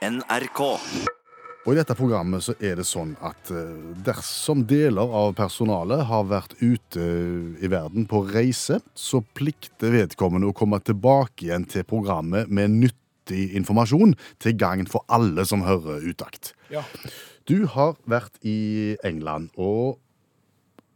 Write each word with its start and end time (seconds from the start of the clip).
NRK. 0.00 0.60
Og 1.68 1.74
I 1.74 1.76
dette 1.76 1.92
programmet 1.92 2.40
så 2.40 2.54
er 2.64 2.78
det 2.80 2.86
sånn 2.88 3.12
at 3.20 3.50
eh, 3.52 3.72
dersom 4.06 4.62
deler 4.68 5.12
av 5.12 5.34
personalet 5.36 6.06
har 6.08 6.24
vært 6.30 6.54
ute 6.62 7.04
i 7.60 7.68
verden 7.68 8.06
på 8.08 8.22
reise, 8.30 8.78
så 8.96 9.20
plikter 9.36 9.92
vedkommende 9.92 10.48
å 10.48 10.56
komme 10.56 10.80
tilbake 10.80 11.50
igjen 11.50 11.68
til 11.68 11.84
programmet 11.84 12.48
med 12.48 12.78
nyttig 12.78 13.50
informasjon 13.60 14.16
til 14.40 14.56
gagn 14.56 14.88
for 14.88 15.04
alle 15.12 15.44
som 15.44 15.66
hører 15.68 16.00
utakt. 16.08 16.54
Ja. 16.72 16.86
Du 17.44 17.66
har 17.68 17.98
vært 18.08 18.40
i 18.40 18.96
England, 19.04 19.52
og 19.60 20.00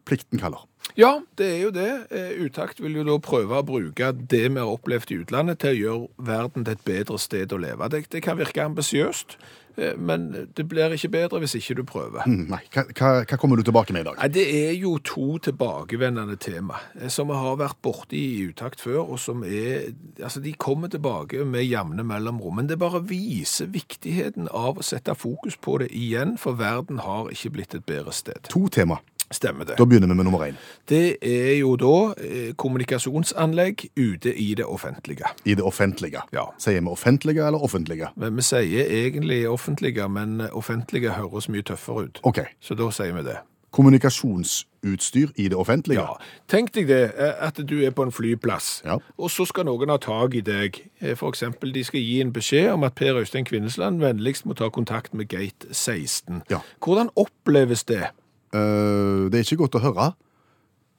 plikten 0.08 0.40
kaller. 0.40 0.64
Ja, 0.96 1.18
det 1.38 1.46
er 1.56 1.62
jo 1.64 1.72
det. 1.74 1.90
Eh, 2.10 2.44
Utakt 2.44 2.82
vil 2.82 2.94
jo 3.00 3.02
da 3.08 3.18
prøve 3.18 3.58
å 3.58 3.66
bruke 3.66 4.12
det 4.14 4.44
vi 4.46 4.60
har 4.60 4.70
opplevd 4.70 5.10
i 5.10 5.18
utlandet 5.24 5.58
til 5.64 5.74
å 5.74 5.80
gjøre 5.80 6.28
verden 6.30 6.64
til 6.66 6.76
et 6.76 6.86
bedre 6.86 7.18
sted 7.18 7.52
å 7.52 7.58
leve. 7.58 7.88
Det, 7.90 8.04
det 8.12 8.20
kan 8.22 8.38
virke 8.38 8.62
ambisiøst, 8.62 9.34
eh, 9.74 9.96
men 9.98 10.28
det 10.54 10.66
blir 10.70 10.94
ikke 10.94 11.10
bedre 11.16 11.40
hvis 11.42 11.56
ikke 11.58 11.74
du 11.80 11.82
prøver. 11.88 12.22
Hm, 12.28 12.44
Nei, 12.52 12.60
hva, 12.76 12.84
hva, 12.94 13.38
kommer 13.40 13.58
du 13.58 13.64
tilbake 13.66 13.96
med 13.96 14.04
i 14.04 14.06
dag? 14.06 14.20
Nei, 14.20 14.28
Det 14.36 14.44
er 14.60 14.70
jo 14.78 14.92
to 15.02 15.40
tilbakevendende 15.48 16.38
tema 16.38 16.78
eh, 16.94 17.10
som 17.10 17.32
vi 17.32 17.40
har 17.42 17.58
vært 17.58 17.80
borti 17.82 18.22
i 18.36 18.46
utakt 18.52 18.84
før, 18.84 19.02
og 19.02 19.18
som 19.22 19.42
er 19.42 19.90
Altså, 20.22 20.38
de 20.40 20.52
kommer 20.54 20.88
tilbake 20.88 21.42
med 21.44 21.66
jevne 21.66 22.04
mellomrom, 22.06 22.54
men 22.60 22.68
det 22.70 22.78
bare 22.78 23.00
viser 23.02 23.66
viktigheten 23.66 24.46
av 24.54 24.78
å 24.78 24.86
sette 24.86 25.16
fokus 25.18 25.58
på 25.58 25.80
det 25.82 25.90
igjen, 25.90 26.36
for 26.38 26.54
verden 26.54 27.02
har 27.02 27.32
ikke 27.34 27.50
blitt 27.56 27.74
et 27.74 27.86
bedre 27.88 28.14
sted. 28.14 28.46
To 28.54 28.68
tema. 28.70 29.00
Stemmer 29.34 29.66
det. 29.66 29.74
Da 29.78 29.84
begynner 29.84 30.06
vi 30.08 30.14
med 30.14 30.24
nummer 30.28 30.44
én. 30.46 30.58
Det 30.88 31.16
er 31.20 31.56
jo 31.58 31.72
da 31.80 31.94
eh, 32.22 32.52
kommunikasjonsanlegg 32.60 33.88
ute 33.98 34.30
i 34.38 34.52
det 34.54 34.64
offentlige. 34.70 35.26
I 35.44 35.54
det 35.58 35.64
offentlige. 35.66 36.22
Ja. 36.32 36.44
Sier 36.62 36.80
vi 36.80 36.92
offentlige 36.92 37.42
eller 37.46 37.58
offentlige? 37.66 38.12
Men 38.16 38.36
vi 38.38 38.42
sier 38.46 38.86
egentlig 39.02 39.40
offentlige, 39.50 40.06
men 40.08 40.40
offentlige 40.52 41.10
høres 41.18 41.48
mye 41.50 41.62
tøffere 41.66 42.06
ut. 42.08 42.20
OK. 42.22 42.38
Så 42.60 42.78
da 42.78 42.90
sier 42.94 43.12
vi 43.18 43.26
det. 43.26 43.40
Kommunikasjonsutstyr 43.74 45.28
i 45.36 45.48
det 45.48 45.56
offentlige? 45.58 46.00
Ja. 46.00 46.14
Tenk 46.48 46.70
deg 46.76 46.86
det, 46.88 47.02
eh, 47.18 47.32
at 47.46 47.58
du 47.68 47.80
er 47.82 47.90
på 47.90 48.02
en 48.06 48.12
flyplass, 48.12 48.82
Ja. 48.84 48.98
og 49.18 49.30
så 49.30 49.44
skal 49.46 49.64
noen 49.66 49.88
ha 49.90 49.96
tag 49.96 50.34
i 50.34 50.40
deg. 50.40 50.78
F.eks. 51.00 51.18
For 51.18 51.28
eksempel, 51.28 51.72
de 51.74 51.82
skal 51.84 52.00
gi 52.00 52.20
en 52.20 52.32
beskjed 52.32 52.70
om 52.72 52.84
at 52.84 52.94
Per 52.94 53.16
Øystein 53.18 53.44
Kvinnesland 53.44 53.98
vennligst 54.00 54.46
må 54.46 54.54
ta 54.54 54.68
kontakt 54.68 55.14
med 55.14 55.28
gate 55.28 55.66
16. 55.72 56.42
Ja. 56.50 56.58
Hvordan 56.80 57.10
oppleves 57.16 57.84
det? 57.84 58.04
Eh, 58.54 59.30
det 59.30 59.40
er 59.40 59.48
ikke 59.48 59.64
godt 59.64 59.80
å 59.80 59.84
høre. 59.88 60.12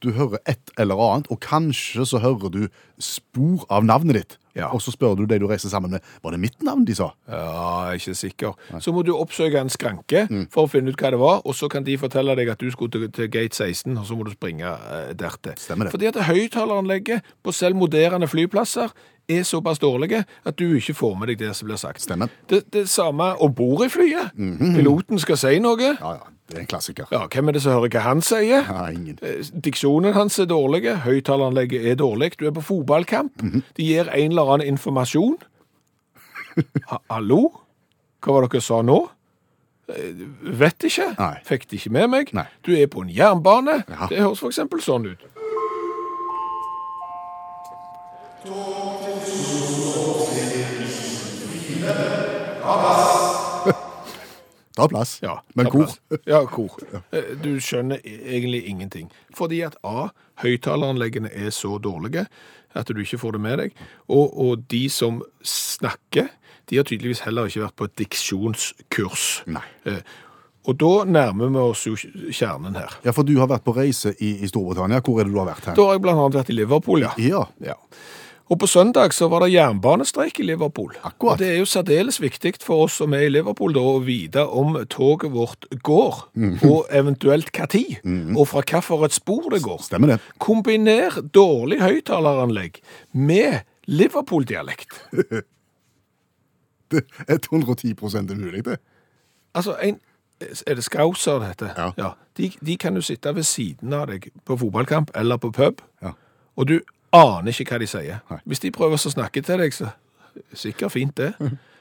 Du 0.03 0.11
hører 0.13 0.41
et 0.45 0.73
eller 0.77 0.99
annet, 0.99 1.29
og 1.31 1.39
kanskje 1.41 2.03
så 2.05 2.19
hører 2.21 2.51
du 2.51 2.65
spor 3.01 3.63
av 3.71 3.85
navnet 3.87 4.19
ditt. 4.19 4.35
Ja. 4.55 4.69
Og 4.71 4.79
så 4.83 4.93
spør 4.93 5.17
du 5.19 5.25
de 5.27 5.37
du 5.39 5.47
reiser 5.49 5.71
sammen 5.71 5.91
med, 5.91 6.03
var 6.23 6.31
det 6.31 6.39
mitt 6.39 6.61
navn 6.63 6.85
de 6.87 6.95
sa? 6.95 7.09
Ja, 7.27 7.91
ikke 7.95 8.13
sikker. 8.15 8.53
Så 8.79 8.93
må 8.95 9.03
du 9.03 9.11
oppsøke 9.15 9.59
en 9.59 9.71
skranke 9.71 10.25
for 10.53 10.63
å 10.65 10.71
finne 10.71 10.93
ut 10.93 11.01
hva 11.01 11.11
det 11.11 11.19
var, 11.19 11.41
og 11.43 11.57
så 11.57 11.67
kan 11.71 11.83
de 11.87 11.97
fortelle 11.99 12.35
deg 12.39 12.53
at 12.53 12.63
du 12.63 12.69
skulle 12.71 12.93
til, 12.93 13.09
til 13.15 13.31
gate 13.31 13.55
16, 13.55 13.91
og 13.97 14.05
så 14.07 14.15
må 14.15 14.27
du 14.27 14.31
springe 14.35 14.71
eh, 14.71 15.11
dertil. 15.17 15.57
Stemmer 15.59 15.89
det. 15.89 15.95
Fordi 15.95 16.11
at 16.11 16.21
høyttaleranlegget 16.29 17.35
på 17.43 17.55
selv 17.55 17.79
moderne 17.79 18.29
flyplasser 18.31 18.95
er 19.29 19.43
såpass 19.47 19.79
dårlige 19.81 20.23
at 20.45 20.57
du 20.59 20.75
ikke 20.77 20.93
får 20.93 21.15
med 21.19 21.27
deg 21.31 21.39
det 21.41 21.51
som 21.57 21.67
blir 21.69 21.79
sagt. 21.81 22.01
Stemmer. 22.05 22.29
Det, 22.49 22.63
det 22.73 22.85
samme 22.89 23.31
om 23.41 23.53
bord 23.57 23.85
i 23.85 23.89
flyet. 23.89 24.35
Piloten 24.35 25.19
skal 25.19 25.37
si 25.41 25.55
noe. 25.63 25.79
Ja, 25.97 26.11
ja, 26.19 26.29
det 26.51 26.57
er 26.59 26.61
en 26.65 26.69
klassiker. 26.69 27.07
Ja, 27.11 27.23
hvem 27.33 27.49
er 27.49 27.57
det 27.57 27.63
som 27.65 27.73
hører 27.73 27.89
hva 27.95 28.03
han 28.05 28.21
sier? 28.25 28.67
Ja, 28.69 28.85
ingen. 28.93 29.17
Eh, 29.25 29.41
Diksjonen 29.65 30.13
hans 30.13 30.37
er 30.39 30.45
dårlig, 30.51 30.83
høyttaleranlegget 31.07 31.87
er 31.91 31.97
dårlig. 32.01 32.33
Du 32.39 32.45
er 32.45 32.53
på 32.55 32.61
fotballkamp, 32.67 33.41
de 33.77 33.89
gir 33.89 34.11
en 34.13 34.31
eller 34.35 34.53
annen 34.55 34.73
informasjon. 34.75 35.37
Ha, 36.87 37.01
hallo? 37.11 37.49
Hva 38.23 38.31
var 38.37 38.45
det 38.45 38.53
dere 38.53 38.63
sa 38.63 38.77
nå? 38.85 38.95
Eh, 39.91 40.21
Vet 40.55 40.85
ikke. 40.87 41.09
Nei. 41.19 41.33
Fikk 41.43 41.65
det 41.67 41.81
ikke 41.81 41.91
med 41.97 42.07
meg. 42.13 42.29
Nei. 42.37 42.45
Du 42.63 42.71
er 42.77 42.87
på 42.93 43.03
en 43.03 43.11
jernbane. 43.11 43.81
Ja. 43.91 44.07
Det 44.07 44.21
høres 44.23 44.41
eksempel 44.47 44.79
sånn 44.85 45.09
ut. 45.11 45.25
Ta 54.75 54.87
plass. 54.87 55.19
Ja, 55.21 55.43
Men 55.53 55.65
hvor? 55.71 55.87
Ja, 56.27 56.41
kor. 56.51 56.73
Eh, 57.11 57.21
Du 57.41 57.55
skjønner 57.63 58.01
egentlig 58.03 58.65
ingenting. 58.67 59.07
Fordi 59.35 59.61
at 59.63 59.77
A, 59.87 60.09
høyttaleranleggene 60.43 61.31
er 61.31 61.49
så 61.55 61.77
dårlige 61.79 62.25
at 62.75 62.89
du 62.91 62.99
ikke 62.99 63.17
får 63.21 63.37
det 63.37 63.41
med 63.41 63.57
deg. 63.61 63.77
Og, 64.11 64.33
og 64.35 64.65
de 64.71 64.81
som 64.91 65.21
snakker, 65.47 66.27
de 66.67 66.75
har 66.81 66.83
tydeligvis 66.89 67.23
heller 67.23 67.47
ikke 67.47 67.63
vært 67.63 67.77
på 67.79 67.87
et 67.87 67.95
diksjonskurs. 68.03 69.27
Nei. 69.47 69.63
Eh, 69.87 70.01
Og 70.65 70.75
da 70.81 71.03
nærmer 71.05 71.51
vi 71.53 71.61
oss 71.61 71.83
jo 71.85 71.93
kjernen 71.95 72.75
her. 72.75 72.97
Ja, 73.05 73.11
for 73.13 73.23
du 73.23 73.35
har 73.37 73.47
vært 73.47 73.63
på 73.63 73.75
reise 73.77 74.15
i, 74.19 74.31
i 74.43 74.47
Storbritannia. 74.49 74.97
Hvor 75.05 75.21
er 75.21 75.27
det 75.29 75.31
du 75.35 75.37
har 75.39 75.47
vært 75.53 75.67
her? 75.69 75.75
Da 75.77 75.83
har 75.87 75.99
jeg 75.99 76.09
annet 76.09 76.35
vært 76.41 76.49
i 76.51 76.55
Liverpool, 76.57 77.05
ja. 77.05 77.11
Ja. 77.21 77.43
Ja. 77.63 77.75
Og 78.49 78.59
på 78.61 78.67
søndag 78.69 79.09
så 79.13 79.25
var 79.27 79.39
det 79.41 79.53
jernbanestreik 79.55 80.39
i 80.39 80.43
Liverpool. 80.45 80.91
Akkurat. 81.03 81.33
Og 81.33 81.39
det 81.39 81.47
er 81.49 81.57
jo 81.57 81.65
særdeles 81.65 82.19
viktig 82.21 82.51
for 82.61 82.83
oss 82.85 82.93
som 83.01 83.13
er 83.17 83.23
i 83.25 83.29
Liverpool 83.31 83.73
da, 83.73 83.81
å 83.81 84.03
vite 84.05 84.43
om 84.45 84.75
toget 84.85 85.31
vårt 85.33 85.65
går, 85.81 86.19
Mhm. 86.35 86.59
og 86.69 86.85
eventuelt 86.91 87.49
hva 87.51 87.65
tid, 87.67 87.95
og 88.37 88.47
fra 88.47 88.61
hvilket 88.61 89.11
spor 89.17 89.49
det 89.49 89.63
går. 89.63 89.81
Stemmer 89.81 90.07
det. 90.07 90.19
Kombiner 90.37 91.09
dårlig 91.33 91.79
høyttaleranlegg 91.81 92.81
med 93.13 93.63
Liverpool-dialekt. 93.87 94.93
Det 96.91 97.03
er 97.27 97.37
110 97.37 98.31
umulig, 98.31 98.63
det. 98.65 98.77
Altså, 99.55 99.75
en, 99.81 99.99
er 100.67 100.75
det 100.75 100.83
skauser 100.83 101.39
det 101.39 101.47
heter? 101.47 101.93
Ja. 101.97 102.09
De, 102.37 102.51
de 102.65 102.77
kan 102.77 102.93
jo 102.95 103.01
sitte 103.01 103.33
ved 103.35 103.43
siden 103.43 103.93
av 103.93 104.07
deg 104.07 104.29
på 104.45 104.57
fotballkamp 104.59 105.09
eller 105.15 105.37
på 105.37 105.51
pub, 105.51 105.81
Ja. 106.03 106.11
og 106.57 106.67
du 106.67 106.79
aner 107.15 107.53
ikke 107.53 107.75
hva 107.75 107.81
de 107.81 107.87
sier. 107.89 108.19
Nei. 108.31 108.41
Hvis 108.45 108.63
de 108.63 108.73
prøver 108.75 108.99
å 108.99 109.13
snakke 109.15 109.43
til 109.45 109.63
deg, 109.63 109.73
så 109.75 109.93
sikkert 110.53 110.95
fint 110.95 111.17
det. 111.17 111.33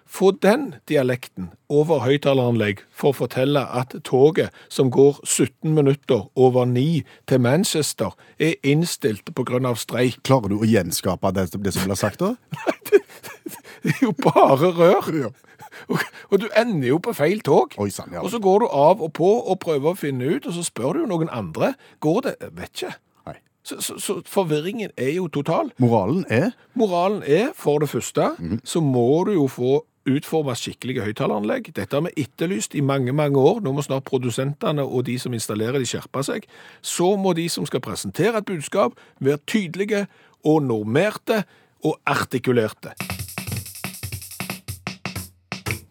Få 0.07 0.31
den 0.37 0.75
dialekten 0.89 1.49
over 1.73 2.03
høyttaleranlegg 2.05 2.83
for 2.93 3.11
å 3.11 3.17
fortelle 3.25 3.63
at 3.73 3.95
toget 4.05 4.53
som 4.69 4.91
går 4.93 5.23
17 5.25 5.73
minutter 5.75 6.27
over 6.37 6.69
9 6.69 7.01
til 7.31 7.41
Manchester, 7.41 8.13
er 8.39 8.55
innstilt 8.63 9.33
av 9.33 9.81
streik. 9.81 10.21
Klarer 10.23 10.53
du 10.53 10.61
å 10.61 10.69
gjenskape 10.69 11.33
det, 11.33 11.49
det 11.57 11.73
som 11.73 11.89
blir 11.89 11.99
sagt 11.99 12.21
da? 12.21 12.35
Det 13.85 13.93
er 13.93 14.05
jo 14.07 14.13
bare 14.17 14.71
rør. 14.73 15.09
Ja. 15.13 15.31
Og, 15.89 16.01
og 16.31 16.39
du 16.41 16.47
ender 16.57 16.89
jo 16.89 16.99
på 17.03 17.13
feil 17.13 17.43
tog. 17.45 17.75
Oi 17.81 17.91
sant, 17.93 18.15
ja. 18.15 18.23
Og 18.25 18.31
så 18.33 18.41
går 18.41 18.65
du 18.65 18.69
av 18.71 19.03
og 19.05 19.13
på 19.17 19.29
og 19.43 19.59
prøver 19.61 19.93
å 19.93 19.99
finne 19.99 20.37
ut, 20.37 20.47
og 20.47 20.55
så 20.57 20.65
spør 20.65 21.01
du 21.01 21.09
noen 21.11 21.29
andre. 21.29 21.75
Går 22.05 22.23
det? 22.29 22.35
Vet 22.57 22.73
ikke. 22.73 22.95
Så, 23.65 23.81
så, 23.81 23.97
så 23.99 24.19
forvirringen 24.29 24.91
er 24.97 25.15
jo 25.17 25.29
total. 25.33 25.71
Moralen 25.81 26.27
er 26.29 26.51
Moralen 26.77 27.23
er, 27.25 27.49
for 27.57 27.81
det 27.81 27.89
første, 27.89 28.35
så 28.65 28.81
må 28.85 29.25
du 29.25 29.33
jo 29.39 29.47
få 29.49 29.79
utformet 30.05 30.61
skikkelige 30.61 31.05
høyttaleranlegg. 31.07 31.71
Dette 31.77 31.97
har 31.97 32.05
vi 32.05 32.13
etterlyst 32.27 32.77
i 32.77 32.83
mange, 32.85 33.13
mange 33.17 33.41
år. 33.41 33.63
Nå 33.65 33.73
må 33.73 33.85
snart 33.85 34.05
produsentene 34.05 34.85
og 34.85 35.07
de 35.09 35.17
som 35.21 35.33
installerer 35.33 35.81
de 35.81 35.89
skjerpe 35.89 36.21
seg. 36.27 36.45
Så 36.85 37.15
må 37.17 37.33
de 37.37 37.49
som 37.49 37.65
skal 37.65 37.81
presentere 37.85 38.43
et 38.43 38.49
budskap, 38.49 38.99
være 39.25 39.41
tydelige 39.49 40.05
og 40.45 40.61
normerte 40.69 41.43
og 41.85 41.97
artikulerte. 42.05 42.93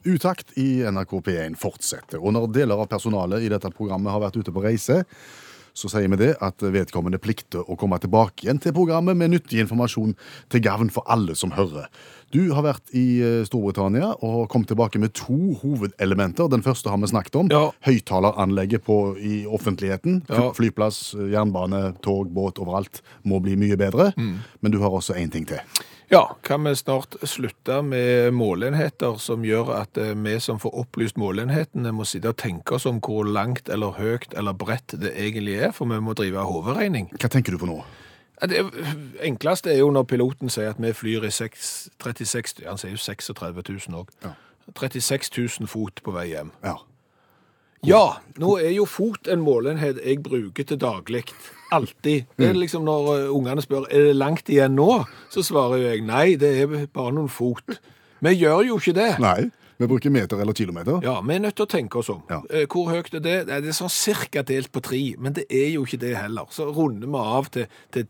Utakt 0.03 0.51
i 0.59 0.84
NRK 0.84 1.13
P1 1.23 1.57
fortsetter. 1.57 2.19
Og 2.19 2.35
når 2.35 2.51
deler 2.53 2.81
av 2.84 2.90
personalet 2.91 3.45
i 3.45 3.50
dette 3.50 3.72
programmet 3.73 4.11
har 4.11 4.22
vært 4.22 4.38
ute 4.38 4.53
på 4.53 4.61
reise, 4.66 5.00
så 5.73 5.89
sier 5.89 6.09
vi 6.13 6.19
det 6.22 6.34
at 6.44 6.61
vedkommende 6.61 7.19
plikter 7.22 7.66
å 7.66 7.78
komme 7.79 7.97
tilbake 8.01 8.45
igjen 8.45 8.61
til 8.61 8.75
programmet 8.75 9.17
med 9.17 9.34
nyttig 9.34 9.63
informasjon 9.63 10.13
til 10.53 10.63
gavn 10.63 10.91
for 10.94 11.07
alle 11.11 11.35
som 11.38 11.53
hører. 11.57 11.89
Du 12.34 12.41
har 12.53 12.66
vært 12.66 12.94
i 12.97 13.22
eh, 13.22 13.39
Storbritannia 13.45 14.11
og 14.25 14.47
kom 14.50 14.66
tilbake 14.66 15.01
med 15.01 15.13
to 15.17 15.53
hovedelementer. 15.61 16.49
Den 16.49 16.66
første 16.66 16.90
har 16.90 16.97
vi 17.02 17.11
snakket 17.11 17.37
om. 17.41 17.52
Ja. 17.53 17.67
Høyttaleranlegget 17.85 18.90
i 19.22 19.43
offentligheten. 19.46 20.23
Ja. 20.29 20.49
Flyplass, 20.58 21.14
jernbane, 21.14 21.91
tog, 22.05 22.31
båt, 22.34 22.61
overalt 22.61 23.03
må 23.22 23.41
bli 23.43 23.58
mye 23.59 23.78
bedre. 23.78 24.11
Men 24.17 24.73
du 24.73 24.81
har 24.81 24.93
også 24.93 25.17
én 25.19 25.29
ting 25.34 25.46
til. 25.49 25.61
Ja, 26.14 26.38
kan 26.46 26.64
vi 26.64 26.76
snart 26.76 27.16
slutte 27.26 27.80
med 27.82 28.36
målenheter 28.38 29.16
som 29.18 29.42
gjør 29.46 29.72
at 29.80 29.98
eh, 29.98 30.12
vi 30.14 30.36
som 30.44 30.60
får 30.62 30.76
opplyst 30.84 31.18
målenhetene 31.18 31.90
må 31.96 32.06
sitte 32.06 32.30
og 32.30 32.38
tenke 32.38 32.78
oss 32.78 32.86
om 32.86 33.00
hvor 33.02 33.26
langt 33.26 33.72
eller 33.74 33.98
høyt 33.98 34.36
eller 34.38 34.54
bredt 34.54 34.94
det 35.02 35.16
egentlig 35.18 35.58
er, 35.58 35.74
for 35.74 35.90
vi 35.90 35.98
må 35.98 36.14
drive 36.14 36.46
hovedregning. 36.46 37.10
Hva 37.18 37.32
tenker 37.34 37.56
du 37.56 37.62
på 37.64 37.72
nå? 37.72 37.80
Det 38.46 38.62
enkleste 39.26 39.72
er 39.74 39.82
jo 39.82 39.90
når 39.96 40.06
piloten 40.14 40.54
sier 40.54 40.76
at 40.76 40.82
vi 40.82 40.94
flyr 40.94 41.26
i 41.26 41.34
6, 41.34 41.74
36, 42.04 42.62
han 42.68 42.78
sier 42.78 42.94
jo 42.94 43.02
36 43.02 43.66
000 43.90 44.02
òg. 44.04 44.14
Ja. 44.22 44.36
36 44.78 45.34
000 45.38 45.70
fot 45.72 46.02
på 46.06 46.14
vei 46.14 46.28
hjem. 46.36 46.54
Ja. 46.62 46.78
Ja, 47.84 48.18
nå 48.40 48.53
er 48.64 48.72
jo 48.72 48.85
fot 48.88 49.28
en 49.32 49.41
målenhet 49.44 49.97
jeg 50.00 50.22
bruker 50.24 50.64
til 50.68 50.80
daglig. 50.80 51.26
Alltid. 51.74 52.30
Det 52.38 52.47
er 52.47 52.56
liksom 52.56 52.85
Når 52.85 53.09
eh, 53.16 53.32
ungene 53.34 53.64
spør 53.66 53.88
er 53.90 54.08
det 54.09 54.16
langt 54.16 54.50
igjen 54.50 54.76
nå, 54.78 55.03
så 55.34 55.44
svarer 55.44 55.82
jo 55.82 55.90
jeg 55.90 56.06
nei, 56.08 56.35
det 56.40 56.53
er 56.64 56.88
bare 56.94 57.12
noen 57.16 57.32
fot. 57.34 57.80
Vi 58.24 58.34
gjør 58.38 58.64
jo 58.70 58.80
ikke 58.80 58.96
det. 58.96 59.09
Nei. 59.24 59.50
Vi 59.82 59.88
bruker 59.90 60.14
meter 60.14 60.40
eller 60.40 60.56
kilometer. 60.56 61.02
Ja, 61.03 61.18
vi 61.26 61.34
er 61.35 61.41
nødt 61.44 61.58
til 61.58 61.66
å 61.66 61.72
tenke 61.74 62.00
oss 62.00 62.12
om. 62.14 62.22
Ja. 62.30 62.40
Eh, 62.53 62.68
Hvor 62.72 62.91
høyt 62.94 63.09
er 63.18 63.24
det? 63.26 63.38
Det 63.50 63.58
er 63.74 63.76
sånn 63.76 63.91
cirka 63.91 64.46
delt 64.47 64.72
på 64.72 64.84
tre, 64.86 65.02
men 65.20 65.36
det 65.36 65.47
er 65.52 65.74
jo 65.74 65.84
ikke 65.84 66.00
det 66.06 66.14
heller. 66.16 66.47
Så 66.53 66.70
runder 66.70 67.09
vi 67.09 67.24
av 67.36 67.50
til, 67.52 67.66
til 67.91 68.08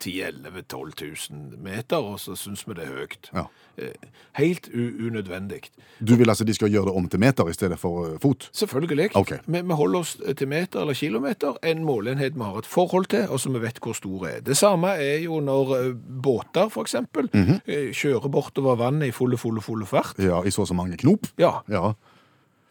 10 0.00 0.20
11 0.22 0.62
12 0.62 0.92
000 1.30 1.58
meter, 1.64 1.96
og 1.96 2.20
så 2.20 2.36
syns 2.38 2.64
vi 2.68 2.74
det 2.78 2.84
er 2.86 2.94
høyt. 2.94 3.30
Ja. 3.34 3.44
Eh, 3.78 4.08
Helt 4.38 4.68
unødvendig. 4.74 5.60
Du 6.00 6.14
vil 6.16 6.30
altså 6.30 6.44
de 6.44 6.54
skal 6.54 6.70
gjøre 6.70 6.90
det 6.90 6.94
om 7.00 7.08
til 7.08 7.20
meter 7.20 7.48
i 7.50 7.54
stedet 7.56 7.78
for 7.78 8.06
eh, 8.06 8.18
fot? 8.22 8.48
Selvfølgelig. 8.52 9.10
Ok. 9.18 9.32
Vi, 9.46 9.60
vi 9.60 9.78
holder 9.80 9.98
oss 10.04 10.16
til 10.36 10.48
meter 10.48 10.80
eller 10.84 10.94
kilometer, 10.94 11.58
en 11.64 11.84
måleenhet 11.84 12.34
vi 12.38 12.42
har 12.46 12.58
et 12.58 12.66
forhold 12.66 13.10
til, 13.10 13.26
og 13.28 13.40
som 13.40 13.54
vi 13.54 13.62
vet 13.62 13.78
hvor 13.82 13.96
stor 13.98 14.26
er. 14.30 14.40
Det 14.46 14.56
samme 14.56 14.94
er 14.98 15.18
jo 15.24 15.40
når 15.40 15.74
eh, 15.78 15.92
båter, 16.22 16.68
for 16.68 16.82
eksempel, 16.82 17.30
-hmm. 17.32 17.60
eh, 17.66 17.92
kjører 17.92 18.28
bortover 18.28 18.76
vannet 18.76 19.08
i 19.08 19.10
fulle, 19.10 19.38
fulle, 19.38 19.60
fulle 19.60 19.86
fart. 19.86 20.14
Ja, 20.18 20.42
i 20.42 20.50
så 20.50 20.60
og 20.62 20.68
så 20.68 20.74
mange 20.74 20.96
knop? 20.96 21.26
Ja, 21.38 21.60
Ja. 21.68 21.92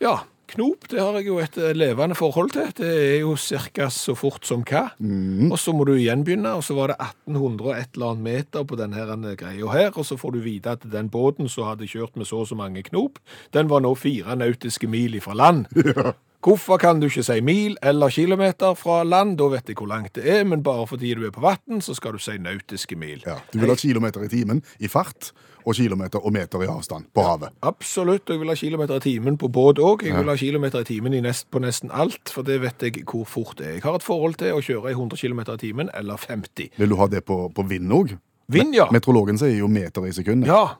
ja. 0.01 0.17
Knop, 0.47 0.85
det 0.87 1.01
har 1.01 1.17
jeg 1.19 1.27
jo 1.27 1.39
et 1.43 1.57
eh, 1.59 1.73
levende 1.75 2.15
forhold 2.15 2.53
til. 2.55 2.69
Det 2.77 2.87
er 2.87 3.17
jo 3.19 3.33
cirka 3.35 3.89
så 3.91 4.15
fort 4.15 4.47
som 4.47 4.63
hva. 4.67 4.85
Mm. 4.99 5.51
Og 5.51 5.57
så 5.59 5.73
må 5.75 5.83
du 5.87 5.91
igjen 5.97 6.23
begynne, 6.27 6.53
og 6.55 6.63
så 6.63 6.77
var 6.77 6.93
det 6.93 6.97
1800 7.03 7.67
og 7.67 7.73
et 7.75 7.97
eller 7.97 8.13
annet 8.13 8.27
meter 8.29 8.67
på 8.67 8.79
denne 8.79 9.03
eh, 9.03 9.35
greia 9.39 9.73
her, 9.73 9.91
og 9.91 10.07
så 10.07 10.15
får 10.19 10.37
du 10.37 10.39
vite 10.45 10.77
at 10.77 10.87
den 10.87 11.11
båten 11.11 11.51
som 11.51 11.67
hadde 11.67 11.89
kjørt 11.91 12.15
med 12.15 12.29
så 12.29 12.45
og 12.45 12.47
så 12.47 12.55
mange 12.55 12.85
knop, 12.87 13.19
den 13.55 13.67
var 13.67 13.83
nå 13.83 13.91
fire 13.99 14.37
nautiske 14.39 14.87
mil 14.87 15.19
ifra 15.19 15.35
land. 15.35 15.67
Hvorfor 16.43 16.77
kan 16.77 16.99
du 17.01 17.07
ikke 17.09 17.23
si 17.25 17.39
mil 17.41 17.77
eller 17.83 18.09
kilometer 18.13 18.75
fra 18.77 19.01
land? 19.03 19.37
Da 19.39 19.47
vet 19.51 19.69
jeg 19.71 19.75
hvor 19.79 19.89
langt 19.89 20.13
det 20.15 20.23
er, 20.29 20.43
men 20.45 20.61
bare 20.63 20.85
fordi 20.87 21.15
du 21.17 21.25
er 21.25 21.31
på 21.33 21.41
vann, 21.41 21.81
så 21.81 21.95
skal 21.97 22.13
du 22.13 22.21
si 22.21 22.37
nautiske 22.37 22.95
mil. 22.95 23.23
ja. 23.25 23.39
Du 23.53 23.59
vil 23.59 23.69
ha 23.69 23.75
kilometer 23.75 24.21
i 24.23 24.29
timen 24.29 24.61
i 24.79 24.87
fart, 24.87 25.31
og 25.65 25.75
kilometer 25.75 26.23
og 26.23 26.31
meter 26.33 26.61
i 26.63 26.69
avstand 26.71 27.09
på 27.13 27.25
havet. 27.25 27.49
Absolutt, 27.65 28.29
og 28.29 28.35
jeg 28.35 28.39
vil 28.39 28.53
ha 28.53 28.55
kilometer 28.55 28.95
i 28.95 28.99
timen 28.99 29.37
på 29.37 29.49
båt 29.51 29.81
òg. 29.81 30.05
Jeg 30.05 30.15
vil 30.15 30.29
ha 30.29 30.35
kilometer 30.35 30.85
i 30.85 30.87
timen 30.87 31.13
i 31.17 31.21
nest, 31.25 31.49
på 31.51 31.59
nesten 31.59 31.91
alt, 31.91 32.29
for 32.31 32.47
det 32.47 32.61
vet 32.61 32.85
jeg 32.85 33.03
hvor 33.03 33.25
fort 33.25 33.57
det 33.57 33.67
er. 33.67 33.73
Jeg 33.79 33.83
har 33.83 33.97
et 33.99 34.05
forhold 34.05 34.37
til 34.39 34.53
å 34.55 34.61
kjøre 34.63 34.93
i 34.93 34.95
100 34.95 35.17
km 35.17 35.41
i 35.41 35.57
timen 35.57 35.89
eller 35.93 36.17
50. 36.21 36.69
Vil 36.77 36.89
du 36.89 36.95
ha 37.01 37.07
det 37.11 37.25
på, 37.25 37.49
på 37.49 37.67
vind 37.67 37.91
òg? 37.91 38.15
Vind, 38.47 38.75
ja. 38.77 38.85
Meteorologen 38.95 39.41
sier 39.41 39.57
jo 39.57 39.67
meter 39.67 40.05
i 40.07 40.13
sekundet. 40.15 40.47
Ja, 40.47 40.77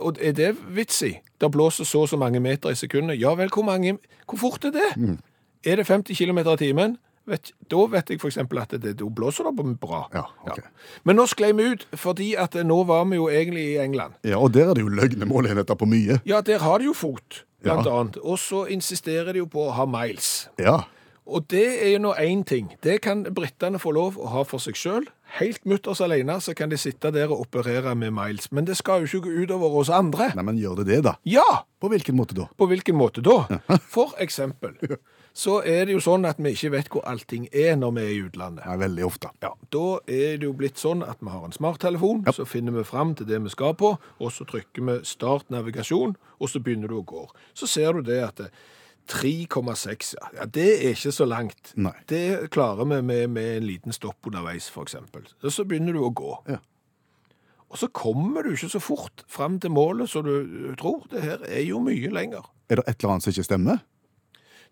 og 0.00 0.18
er 0.20 0.32
det 0.32 0.56
vits 0.74 1.02
i? 1.02 1.18
Det 1.40 1.50
blåser 1.52 1.84
så 1.84 2.00
og 2.06 2.08
så 2.08 2.16
mange 2.16 2.40
meter 2.40 2.70
i 2.72 2.74
sekundet. 2.78 3.20
Ja 3.20 3.34
vel, 3.34 3.48
hvor 3.52 3.64
mange 3.64 3.98
Hvor 4.26 4.38
fort 4.38 4.64
er 4.64 4.70
det? 4.70 5.18
Er 5.64 5.76
det 5.76 5.86
50 5.86 6.16
km 6.16 6.38
i 6.38 6.56
timen? 6.56 6.96
Vet, 7.26 7.50
da 7.70 7.76
vet 7.90 8.10
jeg 8.10 8.20
f.eks. 8.22 8.36
at 8.38 8.74
det, 8.82 8.92
da 9.00 9.04
blåser 9.10 9.44
det 9.50 9.78
bra. 9.80 10.04
Ja, 10.14 10.22
ok. 10.46 10.60
Men 11.04 11.16
nå 11.18 11.24
sklei 11.26 11.50
vi 11.58 11.64
ut, 11.72 11.86
fordi 11.98 12.34
at 12.38 12.54
eh, 12.54 12.62
nå 12.62 12.84
var 12.86 13.04
vi 13.10 13.16
jo 13.18 13.26
egentlig 13.28 13.64
i 13.72 13.78
England. 13.82 14.14
Ja, 14.22 14.38
og 14.38 14.52
der 14.54 14.70
er 14.70 14.74
det 14.78 14.82
jo 14.84 14.88
løgne 14.94 15.26
måleenheter 15.26 15.74
på 15.74 15.88
mye. 15.90 16.20
Ja, 16.24 16.38
der 16.40 16.58
har 16.62 16.78
de 16.78 16.84
jo 16.86 16.92
fot, 16.94 17.44
blant 17.62 17.86
Ja. 17.86 17.96
annet. 18.00 18.16
Og 18.22 18.38
så 18.38 18.66
insisterer 18.70 19.32
de 19.32 19.38
jo 19.42 19.46
på 19.50 19.66
å 19.66 19.72
ha 19.74 19.86
miles. 19.90 20.48
Ja. 20.58 20.84
Og 21.26 21.48
det 21.50 21.66
er 21.82 21.96
jo 21.96 21.98
nå 21.98 22.14
én 22.14 22.44
ting. 22.46 22.70
Det 22.82 23.00
kan 23.02 23.24
britene 23.34 23.78
få 23.82 23.90
lov 23.90 24.16
å 24.22 24.28
ha 24.30 24.44
for 24.46 24.58
seg 24.62 24.74
sjøl. 24.78 25.08
Helt 25.36 25.64
mutters 25.66 26.00
alene 26.00 26.38
så 26.40 26.54
kan 26.56 26.70
de 26.70 26.78
sitte 26.78 27.10
der 27.12 27.28
og 27.34 27.40
operere 27.42 27.94
med 27.98 28.12
miles. 28.14 28.46
Men 28.54 28.64
det 28.64 28.76
skal 28.78 29.02
jo 29.02 29.08
ikke 29.18 29.26
gå 29.26 29.42
utover 29.44 29.74
oss 29.82 29.90
andre. 29.92 30.30
Nei, 30.38 30.44
men 30.46 30.56
gjør 30.60 30.78
det 30.80 30.86
det, 30.86 31.00
da? 31.04 31.16
Ja! 31.28 31.44
På 31.82 31.90
hvilken 31.92 32.16
måte 32.16 32.34
da? 32.38 32.46
På 32.56 32.68
hvilken 32.70 32.96
måte 32.96 33.20
da? 33.26 33.42
For 33.94 34.14
eksempel 34.22 34.78
så 35.36 35.58
er 35.68 35.84
det 35.84 35.92
jo 35.92 36.00
sånn 36.00 36.24
at 36.24 36.38
vi 36.40 36.54
ikke 36.54 36.70
vet 36.72 36.86
hvor 36.88 37.04
allting 37.04 37.44
er 37.52 37.74
når 37.76 37.92
vi 37.98 38.04
er 38.06 38.12
i 38.14 38.22
utlandet. 38.24 38.64
Ja, 38.64 38.78
veldig 38.80 39.04
ofte. 39.04 39.28
Ja, 39.44 39.50
Da 39.74 39.82
er 40.08 40.38
det 40.40 40.46
jo 40.48 40.54
blitt 40.56 40.80
sånn 40.80 41.02
at 41.04 41.20
vi 41.20 41.28
har 41.28 41.44
en 41.44 41.52
smarttelefon, 41.52 42.22
så 42.32 42.46
finner 42.48 42.72
vi 42.78 42.86
fram 42.88 43.12
til 43.18 43.28
det 43.28 43.42
vi 43.44 43.52
skal 43.52 43.74
på, 43.76 43.90
og 44.00 44.32
så 44.32 44.46
trykker 44.48 44.86
vi 44.88 44.94
start 45.04 45.50
navigasjon, 45.52 46.16
og 46.40 46.48
så 46.48 46.62
begynner 46.64 46.88
du 46.88 46.96
å 47.02 47.04
gå. 47.04 47.26
Så 47.52 47.68
ser 47.68 47.92
du 47.92 48.00
det 48.08 48.22
at 48.24 48.36
det- 48.40 48.50
3,6, 49.10 50.14
ja. 50.18 50.30
ja, 50.40 50.46
det 50.50 50.68
er 50.76 50.94
ikke 50.94 51.12
så 51.14 51.26
langt. 51.28 51.72
Nei. 51.78 51.94
Det 52.10 52.50
klarer 52.54 52.84
vi 52.84 53.02
med, 53.02 53.28
med 53.30 53.50
en 53.56 53.68
liten 53.68 53.94
stopp 53.94 54.26
underveis, 54.26 54.70
eksempel. 54.82 55.26
Så 55.42 55.64
begynner 55.64 55.94
du 55.94 56.02
å 56.02 56.10
gå. 56.10 56.32
Ja. 56.50 56.58
Og 57.66 57.80
så 57.80 57.88
kommer 57.90 58.46
du 58.46 58.54
ikke 58.54 58.70
så 58.70 58.80
fort 58.82 59.24
fram 59.28 59.58
til 59.60 59.74
målet 59.74 60.10
som 60.10 60.26
du 60.26 60.74
tror. 60.78 61.04
Det 61.10 61.22
her 61.22 61.42
er 61.48 61.64
jo 61.66 61.82
mye 61.82 62.10
lenger. 62.14 62.46
Er 62.70 62.80
det 62.80 62.86
et 62.86 62.98
eller 62.98 63.16
annet 63.16 63.26
som 63.26 63.34
ikke 63.34 63.46
stemmer? 63.46 63.82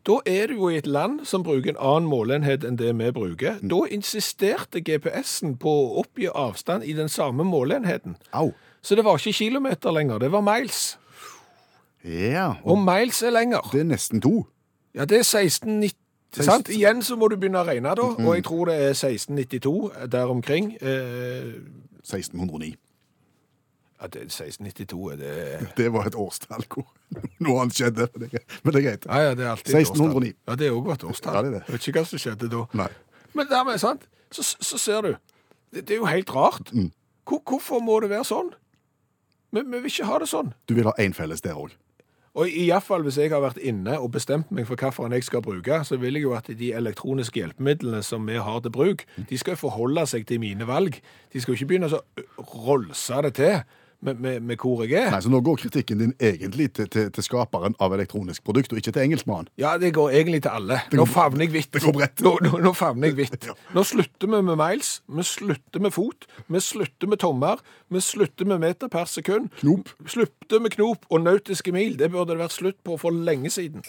Da 0.04 0.18
er 0.28 0.50
du 0.50 0.58
jo 0.58 0.68
i 0.68 0.76
et 0.76 0.86
land 0.86 1.22
som 1.24 1.42
bruker 1.46 1.72
en 1.72 1.80
annen 1.80 2.08
måleenhet 2.10 2.64
enn 2.68 2.76
det 2.76 2.90
vi 2.98 3.08
bruker. 3.16 3.56
Mm. 3.62 3.70
Da 3.72 3.78
insisterte 3.96 4.82
GPS-en 4.84 5.56
på 5.60 5.72
å 5.72 6.02
oppgi 6.02 6.28
avstand 6.28 6.84
i 6.84 6.92
den 6.92 7.08
samme 7.08 7.46
måleenheten. 7.48 8.18
Au. 8.36 8.52
Så 8.84 8.98
det 8.98 9.06
var 9.06 9.16
ikke 9.16 9.32
kilometer 9.32 9.94
lenger, 9.96 10.20
det 10.20 10.28
var 10.34 10.44
miles. 10.44 10.98
Ja, 12.04 12.54
Og 12.64 12.78
miles 12.78 13.22
er 13.22 13.30
lenger. 13.32 13.60
det 13.72 13.80
er 13.80 13.84
nesten 13.88 14.20
to. 14.20 14.46
Ja, 14.94 15.04
det 15.04 15.18
er 15.18 15.24
1690. 15.24 15.94
Sant? 16.44 16.68
Igjen 16.68 17.02
så 17.02 17.16
må 17.16 17.28
du 17.30 17.36
begynne 17.38 17.60
å 17.62 17.66
regne, 17.66 17.94
da. 17.94 18.02
Og 18.02 18.34
jeg 18.34 18.44
tror 18.44 18.64
det 18.66 18.74
er 18.74 18.90
1692 18.94 19.90
der 20.12 20.24
omkring. 20.30 20.72
Eh, 20.82 21.54
1609. 22.04 22.74
ja, 24.00 24.06
det 24.06 24.20
er 24.20 24.26
1692 24.28 25.12
er 25.12 25.16
det 25.16 25.68
Det 25.76 25.92
var 25.92 26.06
et 26.10 26.14
årstall 26.14 26.64
hvor 26.68 26.84
noe 27.46 27.60
annet 27.62 27.74
skjedde. 27.78 28.08
Men 28.14 28.28
det, 28.28 28.34
er- 28.34 28.58
men 28.64 28.72
det 28.74 28.80
er 28.82 28.88
greit. 28.90 29.06
Ja, 29.06 29.18
ja, 29.28 29.34
det 29.34 29.46
er 29.46 29.54
1609. 29.56 30.32
Ja, 30.48 30.54
det 30.54 30.66
er 30.66 30.72
òg 30.76 30.90
et 30.92 31.04
årstall. 31.04 31.34
Ja, 31.34 31.42
det 31.42 31.52
det. 31.52 31.62
Vet 31.72 31.88
ikke 31.88 32.00
hva 32.02 32.06
som 32.10 32.18
skjedde 32.18 32.50
da. 32.52 32.64
Nei. 32.82 32.88
Men 33.34 33.46
dermed, 33.50 33.78
sant? 33.80 34.02
Så, 34.34 34.42
så 34.60 34.78
ser 34.78 35.00
du. 35.06 35.14
Det, 35.72 35.86
det 35.88 35.94
er 35.96 36.02
jo 36.02 36.10
helt 36.10 36.34
rart. 36.34 36.72
Mm. 36.74 36.90
Hvor, 37.24 37.40
hvorfor 37.48 37.80
må 37.80 38.00
det 38.04 38.10
være 38.10 38.24
sånn? 38.28 38.50
Vi, 39.54 39.62
vi 39.62 39.78
vil 39.78 39.86
ikke 39.90 40.04
ha 40.10 40.18
det 40.18 40.28
sånn. 40.28 40.52
Du 40.68 40.74
vil 40.74 40.84
ha 40.90 40.92
én 40.98 41.14
felles 41.14 41.40
der 41.40 41.54
òg. 41.54 41.70
Og 42.34 42.50
iallfall 42.50 43.04
hvis 43.06 43.20
jeg 43.20 43.30
har 43.30 43.44
vært 43.44 43.60
inne 43.62 43.94
og 44.02 44.10
bestemt 44.16 44.50
meg 44.50 44.66
for 44.66 44.74
hvilken 44.74 45.14
jeg 45.14 45.26
skal 45.26 45.42
bruke, 45.44 45.76
så 45.86 45.98
vil 46.02 46.18
jeg 46.18 46.26
jo 46.26 46.32
at 46.34 46.50
de 46.50 46.72
elektroniske 46.74 47.38
hjelpemidlene 47.38 48.02
som 48.02 48.26
vi 48.26 48.40
har 48.42 48.58
til 48.64 48.74
bruk, 48.74 49.04
de 49.30 49.38
skal 49.38 49.54
jo 49.54 49.62
forholde 49.68 50.02
seg 50.10 50.26
til 50.26 50.42
mine 50.42 50.66
valg. 50.66 50.98
De 51.30 51.40
skal 51.40 51.54
jo 51.54 51.60
ikke 51.60 51.70
begynne 51.70 51.92
å 51.94 52.46
rolse 52.66 53.22
det 53.28 53.34
til 53.38 53.60
med, 54.04 54.20
med, 54.20 54.40
med 54.40 54.60
hvor 54.60 54.84
jeg 54.84 54.98
er. 55.00 55.10
Nei, 55.14 55.20
Så 55.24 55.32
nå 55.32 55.40
går 55.44 55.60
kritikken 55.64 56.00
din 56.02 56.14
egentlig 56.20 56.70
til, 56.76 56.88
til, 56.92 57.10
til 57.14 57.26
skaperen 57.26 57.76
av 57.82 57.94
elektronisk 57.96 58.44
produkt, 58.46 58.72
og 58.72 58.80
ikke 58.80 58.92
til 58.94 59.04
engelskmannen. 59.06 59.50
Ja, 59.60 59.74
det 59.80 59.94
går 59.96 60.14
egentlig 60.18 60.42
til 60.44 60.54
alle. 60.54 60.80
Nå 60.92 61.06
favner 61.10 61.46
jeg 61.46 61.54
vidt. 61.56 61.72
Det 61.74 61.84
går 61.84 61.96
bredt. 61.98 62.24
Nå, 62.24 62.34
nå, 62.44 62.58
nå 62.64 62.74
favner 62.76 63.10
jeg 63.10 63.18
vidt. 63.22 63.48
Nå 63.76 63.84
slutter 63.88 64.30
vi 64.30 64.42
med 64.50 64.58
miles, 64.60 64.96
vi 65.08 65.26
slutter 65.26 65.82
med 65.84 65.94
fot, 65.94 66.28
vi 66.52 66.60
slutter 66.62 67.10
med 67.10 67.22
tommer, 67.24 67.62
vi 67.92 68.02
slutter 68.04 68.48
med 68.50 68.62
meter 68.64 68.92
per 68.92 69.08
sekund. 69.10 69.50
Knop. 69.60 69.90
Slutter 70.06 70.62
med 70.62 70.76
knop 70.76 71.08
og 71.10 71.24
nautiske 71.24 71.72
mil. 71.74 71.98
Det 71.98 72.10
burde 72.12 72.34
det 72.34 72.44
vært 72.44 72.58
slutt 72.58 72.80
på 72.86 72.98
for 73.00 73.24
lenge 73.24 73.50
siden. 73.54 73.84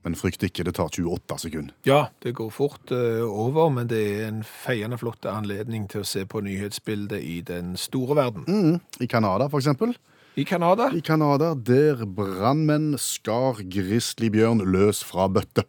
Men 0.00 0.16
frykt 0.16 0.44
ikke, 0.46 0.64
det 0.64 0.74
tar 0.78 0.88
28 0.88 1.36
sekunder. 1.42 1.74
Ja, 1.84 2.06
det 2.24 2.32
går 2.38 2.48
fort 2.54 2.92
uh, 2.94 3.20
over, 3.28 3.68
men 3.74 3.90
det 3.90 4.00
er 4.00 4.28
en 4.30 4.40
feiende 4.48 4.96
flott 5.00 5.26
anledning 5.28 5.84
til 5.92 6.04
å 6.04 6.08
se 6.08 6.24
på 6.24 6.40
nyhetsbildet 6.46 7.20
i 7.20 7.40
den 7.44 7.74
store 7.80 8.16
verden. 8.16 8.46
Mm. 8.48 8.78
I 9.04 9.10
Canada, 9.10 9.50
for 9.52 9.60
eksempel. 9.60 9.92
I 10.40 10.46
Canada? 10.48 10.88
I 10.96 11.02
Canada, 11.04 11.52
der 11.54 12.06
brannmenn 12.06 12.94
skar 13.02 13.60
grizzlybjørn 13.60 14.64
løs 14.72 15.02
fra 15.04 15.28
bøtte. 15.28 15.66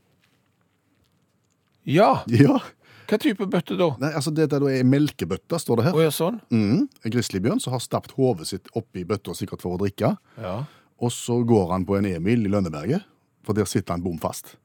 Ja. 1.84 2.22
Ja. 2.32 2.62
Hva 3.12 3.18
type 3.20 3.44
bøtte 3.52 3.76
da? 3.76 3.90
Nei, 4.00 4.14
altså 4.16 4.32
Det 4.32 4.46
der 4.54 4.64
er 4.70 4.86
melkebøtta, 4.88 5.60
står 5.60 5.82
det 5.82 5.90
her. 5.90 5.98
Å 5.98 6.06
ja, 6.06 6.12
sånn? 6.16 6.38
Mm. 6.54 6.86
En 6.88 7.14
grizzlybjørn 7.18 7.60
som 7.60 7.76
har 7.76 7.84
stappet 7.84 8.14
hodet 8.16 8.48
sitt 8.48 8.72
oppi 8.78 9.04
bøtta 9.08 9.36
sikkert 9.36 9.66
for 9.66 9.76
å 9.76 9.82
drikke. 9.82 10.14
Ja. 10.40 10.62
Og 11.02 11.12
så 11.12 11.42
går 11.44 11.74
han 11.74 11.88
på 11.90 11.98
en 11.98 12.08
Emil 12.08 12.46
i 12.46 12.52
Lønneberget, 12.54 13.04
for 13.44 13.54
der 13.58 13.66
sitter 13.70 13.94
han 13.98 14.04
bom 14.06 14.18
fast. 14.22 14.56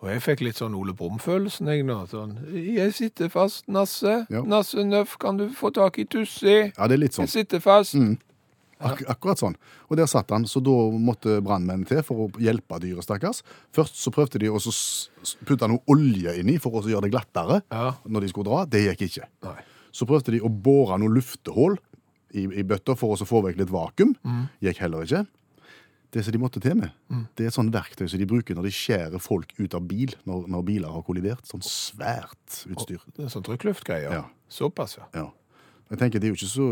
Og 0.00 0.08
jeg 0.08 0.22
fikk 0.24 0.40
litt 0.46 0.56
sånn 0.56 0.72
Ole 0.78 0.94
Brumm-følelsen, 0.96 1.68
jeg 1.68 1.84
nå. 1.84 1.98
Sånn, 2.08 2.30
jeg 2.56 2.94
sitter 2.96 3.28
fast, 3.28 3.66
Nasse. 3.68 4.22
Ja. 4.32 4.40
Nasse 4.48 4.80
Nøff, 4.88 5.18
kan 5.20 5.36
du 5.36 5.50
få 5.52 5.68
tak 5.76 5.98
i 6.00 6.06
Tussi? 6.08 6.70
Ja, 6.72 6.86
det 6.88 6.96
er 6.96 7.02
litt 7.02 7.12
sånn. 7.18 7.28
Jeg 7.28 7.34
sitter 7.44 7.60
fast. 7.60 7.98
Ak 8.80 9.02
akkurat 9.12 9.36
sånn. 9.42 9.58
Og 9.92 9.98
der 10.00 10.08
satt 10.08 10.30
han, 10.32 10.46
så 10.48 10.62
da 10.64 10.72
måtte 10.96 11.34
brannmennene 11.44 11.84
til 11.90 12.00
for 12.06 12.16
å 12.24 12.28
hjelpe 12.40 12.78
dyret, 12.80 13.04
stakkars. 13.04 13.42
Først 13.76 13.98
så 14.00 14.08
prøvde 14.14 14.40
de 14.40 14.48
å 14.48 14.56
putte 15.44 15.68
noe 15.68 15.84
olje 15.92 16.32
inni 16.40 16.56
for 16.64 16.80
å 16.80 16.84
gjøre 16.88 17.04
det 17.04 17.12
glattere 17.12 17.60
Ja. 17.68 17.90
når 18.08 18.24
de 18.24 18.28
skulle 18.32 18.48
dra. 18.48 18.64
Det 18.64 18.80
gikk 18.86 19.04
ikke. 19.10 19.28
Nei. 19.44 19.58
Så 19.92 20.08
prøvde 20.08 20.32
de 20.32 20.40
å 20.40 20.48
bore 20.48 20.96
noe 20.98 21.12
luftehull 21.12 21.76
i, 22.32 22.46
i 22.46 22.64
bøtta 22.64 22.96
for 22.96 23.12
å 23.20 23.26
få 23.28 23.42
vekk 23.44 23.58
litt 23.60 23.68
vakuum. 23.74 24.16
Gikk 24.64 24.80
heller 24.80 25.04
ikke. 25.04 25.26
Det 26.10 26.24
som 26.26 26.32
de 26.34 26.38
måtte 26.42 26.58
til 26.60 26.74
med, 26.74 26.90
det 27.38 27.44
er 27.44 27.48
et 27.52 27.54
sånt 27.54 27.70
verktøy 27.74 28.08
som 28.10 28.18
de 28.18 28.26
bruker 28.26 28.56
når 28.58 28.66
de 28.66 28.72
skjærer 28.74 29.20
folk 29.22 29.52
ut 29.60 29.74
av 29.78 29.84
bil, 29.86 30.10
når, 30.26 30.48
når 30.50 30.64
biler 30.66 30.90
har 30.90 31.04
kollidert. 31.06 31.44
Sånn 31.46 31.62
svært 31.62 32.64
utstyr. 32.66 32.98
Det 33.14 33.28
er 33.28 33.30
sånn 33.30 33.44
trykkluftgreier. 33.46 34.10
Ja. 34.18 34.24
Såpass, 34.50 34.96
ja. 34.98 35.06
Ja. 35.14 35.28
Jeg 35.90 35.98
tenker 36.02 36.18
Det 36.22 36.26
er 36.26 36.34
jo 36.34 36.38
ikke 36.40 36.50
så 36.50 36.66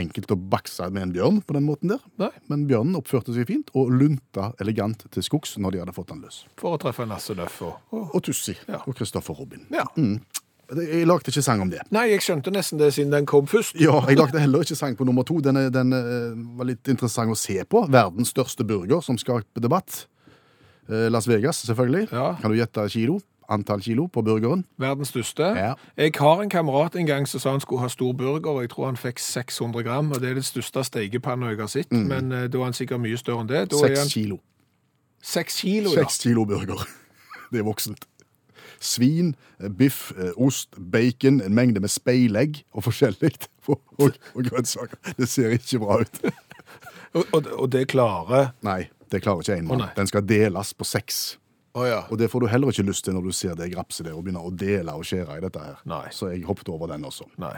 enkelt 0.00 0.30
å 0.32 0.36
bakse 0.36 0.86
med 0.92 1.02
en 1.04 1.10
bjørn 1.12 1.40
på 1.44 1.52
den 1.56 1.64
måten 1.68 1.90
der. 1.92 2.00
Nei, 2.20 2.30
Men 2.48 2.62
bjørnen 2.68 2.96
oppførte 2.96 3.34
seg 3.36 3.44
fint 3.48 3.68
og 3.76 3.90
lunta 3.92 4.50
elegant 4.60 5.04
til 5.12 5.24
skogs 5.24 5.56
når 5.60 5.74
de 5.74 5.82
hadde 5.82 5.92
fått 5.96 6.08
den 6.12 6.22
løs. 6.24 6.44
for 6.60 6.76
å 6.76 6.80
treffe 6.80 7.04
Nasse 7.08 7.34
Nøff 7.36 7.58
og, 7.62 7.74
og 7.92 8.14
Og 8.16 8.22
Tussi 8.24 8.54
Ja. 8.68 8.80
og 8.86 8.96
Kristoffer 8.96 9.36
Robin. 9.36 9.66
Ja. 9.70 9.84
Mm. 9.96 10.20
Jeg 10.72 11.06
lagde 11.06 11.28
ikke 11.28 11.42
sang 11.44 11.60
om 11.60 11.70
det. 11.72 11.82
Nei, 11.92 12.06
jeg 12.14 12.22
skjønte 12.24 12.52
nesten 12.54 12.78
det 12.80 12.92
siden 12.94 13.12
den 13.12 13.26
kom 13.28 13.46
først. 13.50 13.74
Ja, 13.80 13.98
jeg 14.08 14.16
lagde 14.16 14.40
heller 14.40 14.62
ikke 14.64 14.76
sang 14.78 14.96
på 14.96 15.04
nummer 15.04 15.26
to. 15.28 15.40
Den, 15.44 15.58
den 15.74 15.92
eh, 15.92 16.32
var 16.58 16.68
litt 16.70 16.88
interessant 16.88 17.34
å 17.34 17.36
se 17.36 17.58
på. 17.68 17.82
Verdens 17.92 18.32
største 18.32 18.64
burger 18.64 19.02
som 19.04 19.18
skaper 19.20 19.60
debatt. 19.60 20.06
Eh, 20.88 21.10
Las 21.12 21.28
Vegas, 21.28 21.60
selvfølgelig. 21.66 22.08
Ja. 22.12 22.34
Kan 22.40 22.54
du 22.54 22.56
gjette 22.56 22.86
kilo? 22.88 23.20
Antall 23.52 23.82
kilo 23.84 24.06
på 24.08 24.22
burgeren? 24.24 24.62
Verdens 24.80 25.10
største. 25.12 25.50
Ja. 25.58 25.74
Jeg 25.98 26.14
har 26.16 26.40
en 26.40 26.48
kamerat 26.48 26.96
en 26.96 27.06
gang 27.10 27.26
som 27.28 27.42
sa 27.42 27.52
han 27.52 27.60
skulle 27.60 27.82
ha 27.84 27.90
stor 27.92 28.14
burger, 28.16 28.62
jeg 28.62 28.70
tror 28.72 28.86
han 28.86 28.96
fikk 28.96 29.20
600 29.20 29.82
gram, 29.84 30.08
og 30.14 30.22
det 30.22 30.30
er 30.30 30.38
den 30.40 30.46
største 30.46 30.84
steikepanna 30.88 31.50
jeg 31.52 31.60
har 31.60 31.68
sett, 31.68 31.92
men 31.92 32.32
eh, 32.32 32.46
da 32.48 32.62
er 32.62 32.70
han 32.70 32.78
sikkert 32.78 33.02
mye 33.02 33.18
større 33.20 33.44
enn 33.44 33.50
det. 33.50 33.66
Seks 33.76 33.98
han 33.98 34.08
kilo. 34.14 34.38
seks 35.20 35.60
kilo, 35.60 35.92
ja. 35.92 36.06
Seks 36.06 36.22
kilo 36.24 36.46
burger. 36.48 36.86
Det 37.52 37.60
er 37.60 37.66
voksent. 37.66 38.06
Svin, 38.82 39.34
eh, 39.60 39.70
biff, 39.70 40.10
eh, 40.18 40.32
ost, 40.36 40.74
bacon, 40.76 41.40
en 41.40 41.54
mengde 41.54 41.80
med 41.80 41.92
speilegg 41.92 42.64
og 42.72 42.88
forskjellig. 42.88 43.34
Og, 43.70 43.78
og, 44.02 44.16
og 44.34 44.42
grønnsaker. 44.48 44.98
Det 45.14 45.28
ser 45.30 45.52
ikke 45.54 45.78
bra 45.84 46.00
ut. 46.02 46.16
Og, 47.14 47.44
og, 47.52 47.68
det 47.70 47.84
klarer 47.92 48.48
Nei, 48.66 48.88
det 49.12 49.20
klarer 49.22 49.44
ikke 49.44 49.58
én 49.60 49.68
mann. 49.68 49.84
Den 49.94 50.08
skal 50.10 50.24
deles 50.26 50.72
på 50.74 50.86
seks. 50.88 51.20
Oh, 51.76 51.84
ja. 51.86 52.02
Og 52.10 52.18
det 52.18 52.26
får 52.32 52.42
du 52.42 52.48
heller 52.50 52.72
ikke 52.72 52.84
lyst 52.88 53.04
til 53.06 53.14
når 53.16 53.28
du 53.28 53.36
ser 53.36 53.54
det 53.56 53.70
grapset 53.72 54.08
der 54.08 54.16
og 54.16 54.24
begynner 54.26 54.44
å 54.44 54.50
dele 54.50 54.96
og 54.98 55.06
skjære 55.08 55.38
i 55.38 55.44
dette 55.44 55.62
her. 55.62 55.78
Nei. 55.88 56.04
Så 56.12 56.32
jeg 56.32 56.42
hoppet 56.48 56.68
over 56.72 56.90
den 56.90 57.04
også. 57.08 57.28
Nei. 57.40 57.54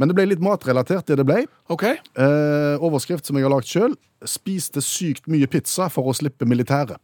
Men 0.00 0.08
det 0.08 0.16
ble 0.16 0.26
litt 0.30 0.42
matrelatert, 0.42 1.06
det 1.06 1.18
det 1.20 1.26
ble. 1.28 1.42
OK. 1.70 1.84
Eh, 1.84 2.82
overskrift 2.82 3.28
som 3.28 3.38
jeg 3.38 3.46
har 3.46 3.52
lagd 3.52 3.68
sjøl. 3.68 3.94
Spiste 4.26 4.82
sykt 4.82 5.28
mye 5.30 5.50
pizza 5.50 5.90
for 5.92 6.10
å 6.10 6.16
slippe 6.16 6.48
militæret. 6.48 6.98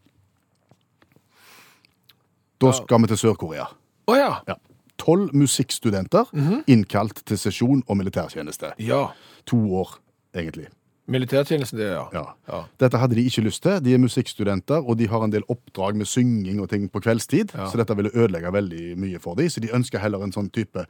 Da 2.61 2.73
skal 2.73 3.03
vi 3.03 3.07
til 3.13 3.21
Sør-Korea. 3.21 3.67
Å 4.09 4.17
ja. 4.19 4.33
Ja. 4.49 4.55
Tolv 4.99 5.31
musikkstudenter 5.37 6.31
innkalt 6.67 7.23
til 7.29 7.39
sesjon 7.39 7.85
og 7.87 7.97
militærtjeneste. 8.01 8.73
Ja. 8.83 9.09
To 9.47 9.61
år, 9.79 9.99
egentlig. 10.35 10.67
Militærtjenesten, 11.09 11.79
det, 11.81 11.87
ja. 11.95 12.03
Ja. 12.13 12.25
Ja. 12.51 12.59
Dette 12.83 12.99
hadde 13.01 13.15
de 13.17 13.23
ikke 13.25 13.41
lyst 13.47 13.63
til. 13.65 13.79
De 13.81 13.95
er 13.95 13.99
musikkstudenter, 14.03 14.83
og 14.85 14.99
de 15.01 15.07
har 15.09 15.23
en 15.25 15.33
del 15.33 15.47
oppdrag 15.49 15.97
med 15.97 16.05
synging 16.11 16.59
og 16.61 16.69
ting 16.69 16.89
på 16.93 17.01
kveldstid, 17.01 17.55
Ja. 17.57 17.69
så 17.71 17.79
dette 17.81 17.97
ville 17.97 18.11
ødelegge 18.13 18.53
veldig 18.53 18.99
mye 18.99 19.19
for 19.23 19.35
dem. 19.39 19.49
Så 19.49 19.61
de 19.61 19.71
ønsker 19.73 19.99
heller 20.03 20.21
en 20.23 20.33
sånn 20.33 20.51
type 20.53 20.85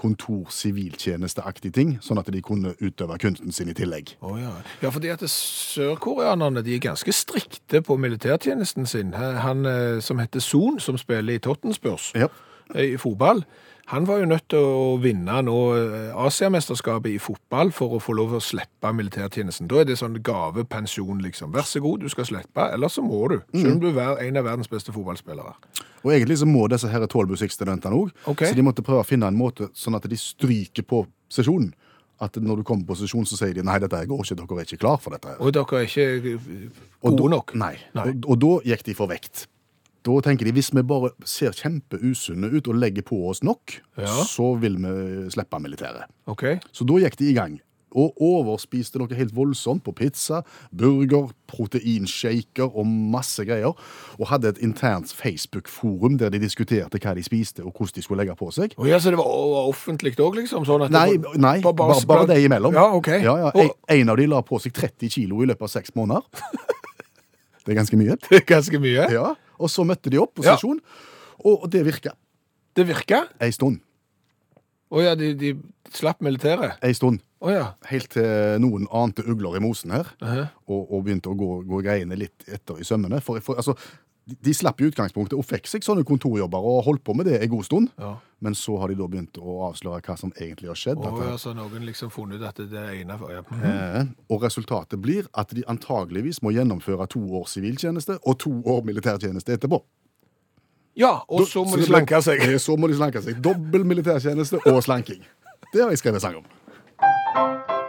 kontor-siviltjenesteaktig 0.00 1.72
ting, 1.76 1.94
sånn 2.04 2.20
at 2.20 2.30
de 2.32 2.40
kunne 2.44 2.72
utøve 2.80 3.18
kunsten 3.20 3.52
sin 3.52 3.68
i 3.70 3.74
tillegg. 3.76 4.14
Oh, 4.24 4.38
ja. 4.40 4.52
ja, 4.82 4.90
fordi 4.92 5.12
at 5.12 5.24
sørkoreanerne 5.30 6.62
de 6.64 6.76
er 6.76 6.84
ganske 6.84 7.12
strikte 7.14 7.82
på 7.84 7.96
militærtjenesten 8.00 8.88
sin. 8.88 9.12
Han 9.14 9.66
eh, 9.68 9.98
som 10.04 10.20
heter 10.22 10.40
Son, 10.44 10.80
som 10.80 10.98
spiller 11.00 11.36
i 11.36 11.42
Tottenspurs 11.44 12.12
Ja. 12.16 12.28
eh, 12.74 12.94
i 12.94 12.96
fotball, 13.00 13.44
han 13.86 14.06
var 14.06 14.20
jo 14.20 14.28
nødt 14.30 14.46
til 14.52 14.62
å 14.62 14.96
vinne 15.02 15.40
nå 15.46 15.56
eh, 15.76 16.16
Asiamesterskapet 16.26 17.14
i 17.14 17.20
fotball 17.22 17.72
for 17.74 17.96
å 17.96 18.00
få 18.02 18.14
lov 18.18 18.34
til 18.34 18.40
å 18.40 18.44
slippe 18.44 18.92
militærtjenesten. 18.94 19.68
Da 19.70 19.80
er 19.80 19.88
det 19.88 19.98
sånn 20.00 20.18
gavepensjon, 20.26 21.22
liksom. 21.24 21.52
Vær 21.56 21.66
så 21.68 21.82
god, 21.82 22.04
du 22.04 22.12
skal 22.12 22.28
slippe, 22.28 22.66
eller 22.70 22.92
så 22.92 23.04
må 23.04 23.20
du. 23.32 23.38
Selv 23.54 23.76
om 23.76 23.82
du 23.82 23.90
er 23.90 24.24
en 24.26 24.40
av 24.40 24.46
verdens 24.46 24.70
beste 24.70 24.94
fotballspillere. 24.94 25.54
Og 26.04 26.14
egentlig 26.14 26.40
så 26.40 26.48
må 26.48 26.66
disse 26.72 26.88
her 26.88 27.04
tolv 27.10 27.34
musikkstudentene 27.34 27.96
òg, 27.96 28.12
okay. 28.30 28.48
så 28.48 28.56
de 28.56 28.64
måtte 28.64 28.84
prøve 28.86 29.04
å 29.04 29.08
finne 29.08 29.28
en 29.28 29.38
måte 29.38 29.68
sånn 29.76 29.98
at 29.98 30.08
de 30.08 30.18
stryker 30.18 30.86
på 30.88 31.04
sesjonen. 31.32 31.72
At 32.20 32.36
når 32.36 32.60
du 32.60 32.66
kommer 32.68 32.84
på 32.84 32.98
sesjon, 33.00 33.24
så 33.24 33.38
sier 33.38 33.54
de 33.56 33.62
nei, 33.64 33.78
dette 33.80 34.02
går 34.08 34.18
ikke, 34.24 34.36
dere 34.36 34.58
er 34.60 34.66
ikke 34.68 34.82
klar 34.82 34.98
for 35.00 35.16
dette. 35.16 35.38
Og 35.40 35.54
dere 35.56 35.78
er 35.80 35.88
ikke 35.88 36.36
gode 37.00 37.30
nok. 37.32 37.54
Nei. 37.56 37.72
Nei. 37.96 38.10
Og, 38.10 38.26
og 38.34 38.42
da 38.42 38.50
gikk 38.68 38.84
de 38.90 38.96
for 38.98 39.08
vekt. 39.08 39.46
Da 40.06 40.14
tenker 40.24 40.48
de 40.48 40.52
hvis 40.56 40.70
vi 40.72 40.82
bare 40.82 41.10
ser 41.28 41.52
kjempeusunne 41.52 42.48
ut 42.54 42.68
og 42.72 42.78
legger 42.80 43.04
på 43.04 43.18
oss 43.28 43.42
nok, 43.44 43.80
Ja. 44.00 44.24
så 44.24 44.54
vil 44.60 44.76
vi 44.80 45.30
slippe 45.30 45.60
militæret. 45.60 46.06
Okay. 46.26 46.58
Så 46.72 46.86
da 46.88 46.94
gikk 47.02 47.18
de 47.20 47.30
i 47.30 47.34
gang. 47.36 47.58
Og 47.92 48.14
overspiste 48.22 49.00
noe 49.02 49.10
helt 49.18 49.32
voldsomt 49.34 49.82
på 49.82 49.90
pizza, 49.98 50.44
burger, 50.70 51.32
proteinshaker 51.50 52.70
og 52.78 52.86
masse 52.86 53.42
greier. 53.44 53.74
Og 54.16 54.28
hadde 54.30 54.48
et 54.52 54.60
internt 54.62 55.10
Facebook-forum 55.12 56.16
der 56.20 56.30
de 56.30 56.38
diskuterte 56.38 57.00
hva 57.02 57.16
de 57.18 57.24
spiste 57.26 57.64
og 57.64 57.72
hvordan 57.74 57.96
de 57.98 58.02
skulle 58.06 58.22
legge 58.22 58.36
på 58.38 58.50
seg. 58.54 58.76
Oh, 58.78 58.86
ja, 58.88 59.00
så 59.02 59.10
det 59.10 59.18
var 59.18 59.26
offentlig 59.66 60.14
òg, 60.22 60.38
liksom? 60.38 60.64
Sånn 60.64 60.86
Nei, 60.90 61.16
nei 61.36 61.60
Bare- 61.60 61.74
bare, 61.74 62.06
bare 62.06 62.26
det 62.30 62.44
imellom. 62.44 62.72
Ja, 62.78 62.86
okay. 62.94 63.20
Ja, 63.26 63.36
ja. 63.36 63.50
En, 63.54 63.70
en 63.88 64.08
av 64.08 64.16
de 64.22 64.26
la 64.26 64.40
på 64.40 64.60
seg 64.62 64.72
30 64.72 65.10
kilo 65.10 65.42
i 65.42 65.46
løpet 65.50 65.62
av 65.62 65.68
seks 65.68 65.90
måneder. 65.98 66.22
Det 67.66 67.74
er 67.74 67.76
ganske 67.82 67.96
mye. 68.00 68.14
Det 68.24 68.38
er 68.40 68.44
ganske 68.48 68.78
mye. 68.80 69.02
Ja, 69.12 69.34
Og 69.60 69.68
så 69.70 69.84
møtte 69.86 70.10
de 70.12 70.18
opp 70.22 70.34
på 70.38 70.42
stasjon, 70.46 70.80
sesjon, 70.80 71.46
og 71.46 71.68
det 71.72 71.84
virka 71.86 72.14
Det 72.76 72.86
virka. 72.88 73.24
ei 73.40 73.50
stund. 73.52 73.80
Å 74.90 75.02
ja, 75.04 75.14
de, 75.14 75.34
de 75.38 75.52
slapp 75.94 76.20
militæret. 76.24 76.78
Ei 76.82 76.92
stund. 76.96 77.20
Oh, 77.40 77.48
ja. 77.52 77.70
Helt 77.88 78.10
til 78.12 78.58
noen 78.60 78.88
ante 78.92 79.22
ugler 79.24 79.54
i 79.56 79.60
mosen 79.62 79.92
her, 79.94 80.08
Mhm. 80.20 80.48
og, 80.68 80.80
og 80.92 81.04
begynte 81.06 81.30
å 81.30 81.36
gå, 81.38 81.62
gå 81.64 81.78
greiene 81.86 82.18
litt 82.18 82.44
etter 82.48 82.80
i 82.80 82.84
sømmene. 82.84 83.20
For, 83.22 83.38
for 83.40 83.54
altså, 83.56 83.76
de, 84.26 84.52
slapp 84.54 84.80
i 84.80 84.86
utgangspunktet 84.90 85.34
og 85.38 85.44
fikk 85.44 85.66
seg 85.66 85.82
sånne 85.82 86.04
kontorjobber 86.06 86.58
og 86.62 86.84
holdt 86.86 87.02
på 87.04 87.14
med 87.18 87.26
det 87.26 87.38
en 87.42 87.50
god 87.50 87.64
stund. 87.66 87.88
ja. 87.98 88.16
Men 88.40 88.54
så 88.56 88.78
har 88.80 88.88
de 88.88 88.94
da 88.96 89.04
begynt 89.04 89.36
å 89.36 89.66
avsløre 89.66 90.00
hva 90.00 90.14
som 90.16 90.30
egentlig 90.40 90.70
har 90.70 90.78
skjedd. 90.80 90.96
Og, 90.96 91.18
at, 91.20 91.32
altså, 91.34 91.50
noen 91.52 91.82
liksom 91.84 92.08
funnet 92.10 92.40
ut 92.40 92.46
at 92.48 92.62
det 92.72 92.84
ene 93.02 93.18
ja. 93.28 93.42
eh, 93.68 94.06
og 94.32 94.46
resultatet 94.46 94.96
blir 95.02 95.26
at 95.36 95.52
de 95.52 95.60
antageligvis 95.68 96.40
må 96.40 96.54
gjennomføre 96.56 97.04
to 97.12 97.20
år 97.36 97.44
siviltjeneste 97.52 98.16
og 98.24 98.38
to 98.40 98.54
år 98.64 98.80
militærtjeneste 98.88 99.58
etterpå. 99.58 99.82
ja, 100.96 101.18
og 101.28 101.44
så 101.48 101.66
må 101.66 101.74
så 101.76 101.82
de 101.82 101.90
slanke 101.90 102.22
seg. 102.24 102.40
Eh, 102.48 102.56
Så 102.56 102.78
må 102.80 102.88
de 102.88 102.96
slanke 102.96 103.20
seg. 103.20 103.42
Dobbel 103.44 103.84
militærtjeneste 103.84 104.62
og 104.72 104.80
slanking. 104.88 105.20
Det 105.74 105.82
har 105.84 105.92
jeg 105.92 105.98
skrevet 106.00 106.24
sang 106.24 106.40
om. 106.40 107.79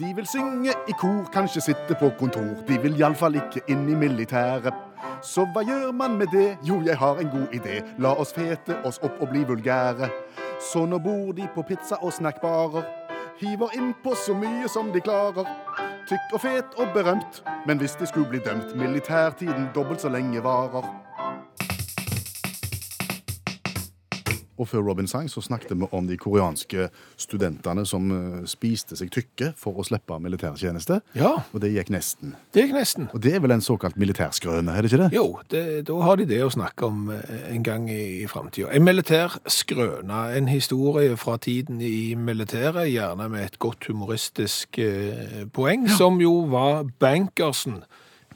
De 0.00 0.14
vil 0.16 0.26
synge 0.26 0.72
i 0.88 0.92
kor, 0.92 1.26
kanskje 1.32 1.60
sitte 1.60 1.94
på 2.00 2.08
kontor. 2.18 2.54
De 2.68 2.78
vil 2.80 2.94
iallfall 2.96 3.34
ikke 3.36 3.60
inn 3.68 3.82
i 3.92 3.96
militæret. 4.00 4.72
Så 5.20 5.44
hva 5.52 5.60
gjør 5.60 5.90
man 5.92 6.14
med 6.16 6.32
det? 6.32 6.54
Jo, 6.64 6.78
jeg 6.86 6.96
har 6.96 7.20
en 7.20 7.28
god 7.28 7.52
idé. 7.58 7.82
La 8.00 8.14
oss 8.22 8.32
fete 8.32 8.78
oss 8.88 8.96
opp 9.04 9.20
og 9.20 9.28
bli 9.28 9.42
vulgære. 9.44 10.08
Så 10.70 10.86
nå 10.88 10.98
bor 11.04 11.34
de 11.36 11.48
på 11.54 11.66
pizza- 11.68 12.00
og 12.00 12.14
snackbarer. 12.16 12.88
Hiver 13.42 13.76
innpå 13.76 14.14
så 14.16 14.32
mye 14.34 14.72
som 14.72 14.88
de 14.92 15.04
klarer. 15.04 15.44
Tykk 16.08 16.32
og 16.32 16.40
fet 16.40 16.80
og 16.80 16.96
berømt. 16.96 17.44
Men 17.66 17.78
hvis 17.78 18.00
de 18.00 18.06
skulle 18.06 18.28
bli 18.32 18.40
dømt, 18.40 18.72
militærtiden 18.76 19.68
dobbelt 19.74 20.00
så 20.00 20.08
lenge 20.08 20.40
varer. 20.44 20.88
Og 24.60 24.68
før 24.68 24.82
Robin 24.90 25.06
sang, 25.08 25.24
så 25.32 25.40
snakket 25.40 25.72
vi 25.72 25.86
om 25.96 26.04
de 26.08 26.18
koreanske 26.20 26.90
studentene 27.20 27.86
som 27.88 28.10
eh, 28.12 28.42
spiste 28.50 28.96
seg 28.98 29.08
tykke 29.14 29.54
for 29.56 29.80
å 29.80 29.84
slippe 29.88 30.18
militærtjeneste. 30.20 31.00
Ja, 31.16 31.30
Og 31.54 31.62
det 31.64 31.70
gikk 31.72 31.88
nesten. 31.94 32.34
det 32.52 32.66
gikk 32.66 32.74
nesten. 32.76 33.08
Og 33.14 33.22
det 33.24 33.32
er 33.38 33.40
vel 33.40 33.54
en 33.56 33.64
såkalt 33.64 33.96
militærskrøne, 33.96 34.74
er 34.76 34.84
det 34.84 34.92
ikke 34.92 35.02
det? 35.06 35.10
Jo, 35.16 35.24
det, 35.50 35.62
da 35.88 35.96
har 36.04 36.20
de 36.20 36.26
det 36.28 36.42
å 36.44 36.50
snakke 36.52 36.86
om 36.90 37.08
eh, 37.14 37.54
en 37.54 37.64
gang 37.64 37.88
i, 37.88 38.22
i 38.22 38.26
framtida. 38.28 38.68
En 38.76 38.84
militærskrøne, 38.84 40.20
en 40.36 40.48
historie 40.52 41.16
fra 41.16 41.38
tiden 41.40 41.80
i 41.80 42.14
militæret, 42.14 42.90
gjerne 42.92 43.28
med 43.32 43.44
et 43.48 43.58
godt 43.62 43.88
humoristisk 43.88 44.78
eh, 44.78 45.46
poeng, 45.56 45.88
som 45.96 46.20
jo 46.20 46.42
var 46.52 46.84
bankersen 47.00 47.80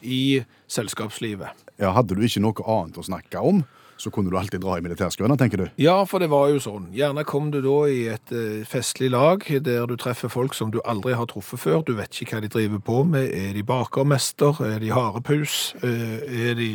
i 0.02 0.42
selskapslivet. 0.70 1.48
Ja, 1.80 1.92
Hadde 1.96 2.14
du 2.16 2.22
ikke 2.24 2.42
noe 2.44 2.64
annet 2.70 2.98
å 3.00 3.04
snakke 3.06 3.40
om, 3.42 3.64
så 4.04 4.12
kunne 4.14 4.32
du 4.32 4.38
alltid 4.38 4.62
dra 4.64 4.76
i 4.78 4.84
militærskrøna, 4.84 5.36
tenker 5.40 5.64
du? 5.64 5.66
Ja, 5.80 5.96
for 6.08 6.22
det 6.22 6.30
var 6.32 6.50
jo 6.52 6.60
sånn. 6.62 6.90
Gjerne 6.94 7.24
kom 7.28 7.50
du 7.54 7.60
da 7.64 7.78
i 7.90 8.04
et 8.12 8.34
eh, 8.34 8.64
festlig 8.68 9.10
lag 9.14 9.44
der 9.64 9.88
du 9.88 9.96
treffer 10.00 10.32
folk 10.32 10.56
som 10.56 10.72
du 10.74 10.80
aldri 10.84 11.16
har 11.16 11.28
truffet 11.30 11.62
før. 11.62 11.82
Du 11.86 11.94
vet 11.98 12.20
ikke 12.20 12.36
hva 12.38 12.44
de 12.44 12.52
driver 12.52 12.82
på 12.84 13.00
med. 13.08 13.30
Er 13.32 13.54
de 13.56 13.64
bakermester? 13.66 14.60
Er 14.64 14.78
de 14.82 14.92
harepus? 14.94 15.74
Eh, 15.82 16.20
er 16.50 16.58
de 16.58 16.70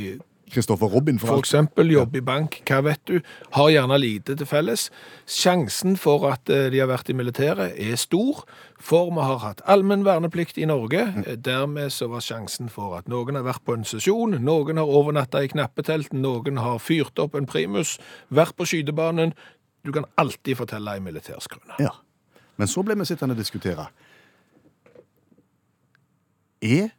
Kristoffer 0.50 0.89
Robin, 0.89 1.20
for, 1.20 1.27
for 1.27 1.44
eksempel 1.44 1.91
jobbe 1.94 2.18
i 2.20 2.24
bank? 2.25 2.60
Hva 2.68 2.79
vet 2.86 3.01
du? 3.08 3.20
Har 3.56 3.70
gjerne 3.70 4.00
lite 4.01 4.36
til 4.39 4.50
felles. 4.50 4.88
Sjansen 5.29 5.98
for 6.00 6.25
at 6.32 6.50
eh, 6.50 6.68
de 6.74 6.82
har 6.82 6.89
vært 6.89 7.12
i 7.12 7.15
militæret 7.18 7.77
er 7.77 8.00
stor, 8.01 8.41
for 8.82 9.12
vi 9.13 9.25
har 9.27 9.39
hatt 9.44 9.63
allmenn 9.70 10.06
verneplikt 10.08 10.58
i 10.58 10.68
Norge. 10.70 11.06
Eh, 11.25 11.38
Dermed 11.38 11.94
så 11.94 12.10
var 12.12 12.25
sjansen 12.25 12.72
for 12.74 12.98
at 12.98 13.08
noen 13.12 13.38
har 13.38 13.46
vært 13.46 13.63
på 13.68 13.77
en 13.77 13.86
sesjon, 13.88 14.39
noen 14.41 14.82
har 14.82 14.89
overnatta 15.00 15.44
i 15.46 15.53
knappetelt, 15.53 16.13
noen 16.18 16.60
har 16.63 16.82
fyrt 16.84 17.22
opp 17.22 17.38
en 17.38 17.50
primus, 17.50 17.98
vært 18.34 18.58
på 18.58 18.68
skytebanen. 18.74 19.36
Du 19.86 19.94
kan 19.96 20.10
alltid 20.20 20.60
fortelle 20.60 20.98
ei 20.98 21.03
militærskrøne. 21.03 21.77
Ja. 21.79 21.94
Men 22.60 22.68
så 22.68 22.84
ble 22.84 22.98
vi 23.00 23.08
sittende 23.08 23.38
og 23.38 23.39
diskutere. 23.39 23.88
Er 26.60 26.89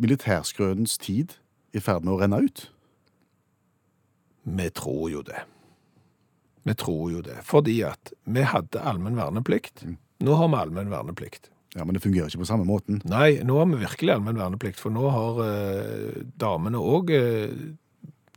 militærskrønens 0.00 0.96
tid 0.98 1.36
i 1.72 1.82
ferd 1.82 2.04
med 2.06 2.14
å 2.14 2.20
renne 2.20 2.42
ut? 2.44 2.66
Vi 4.50 4.68
tror 4.74 5.10
jo 5.12 5.22
det. 5.26 5.44
Vi 6.66 6.74
tror 6.74 7.10
jo 7.12 7.22
det. 7.24 7.38
Fordi 7.46 7.80
at 7.86 8.12
vi 8.24 8.44
hadde 8.46 8.82
allmenn 8.84 9.18
verneplikt. 9.18 9.84
Nå 10.20 10.36
har 10.36 10.50
vi 10.52 10.60
allmenn 10.60 10.92
verneplikt. 10.92 11.50
Ja, 11.74 11.84
Men 11.84 11.94
det 11.94 12.02
fungerer 12.02 12.26
ikke 12.26 12.42
på 12.42 12.48
samme 12.48 12.66
måten. 12.66 12.98
Nei, 13.06 13.38
nå 13.46 13.60
har 13.60 13.68
vi 13.70 13.78
virkelig 13.84 14.16
allmenn 14.16 14.40
verneplikt, 14.40 14.80
for 14.82 14.90
nå 14.90 15.06
har 15.14 15.38
eh, 15.44 16.24
damene 16.40 16.80
òg 16.82 17.12
eh, 17.14 17.52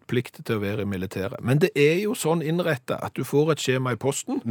plikt 0.09 0.43
til 0.45 0.59
å 0.59 0.61
være 0.61 0.85
i 0.85 0.89
militæret. 0.89 1.41
Men 1.41 1.61
det 1.63 1.71
er 1.79 2.03
jo 2.03 2.13
sånn 2.17 2.43
innrettet 2.45 2.99
at 2.99 3.15
du 3.17 3.23
får 3.25 3.55
et 3.55 3.63
skjema 3.63 3.95
i 3.95 3.99
posten 3.99 4.41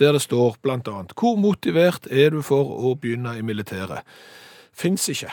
der 0.00 0.16
det 0.16 0.24
står 0.24 0.56
annet 0.72 1.14
hvor 1.18 1.36
motivert 1.38 2.08
er 2.10 2.32
du 2.34 2.40
for 2.42 2.66
å 2.66 2.96
begynne 2.98 3.36
i 3.38 3.44
militæret. 3.46 4.02
Fins 4.72 5.06
ikke. 5.12 5.30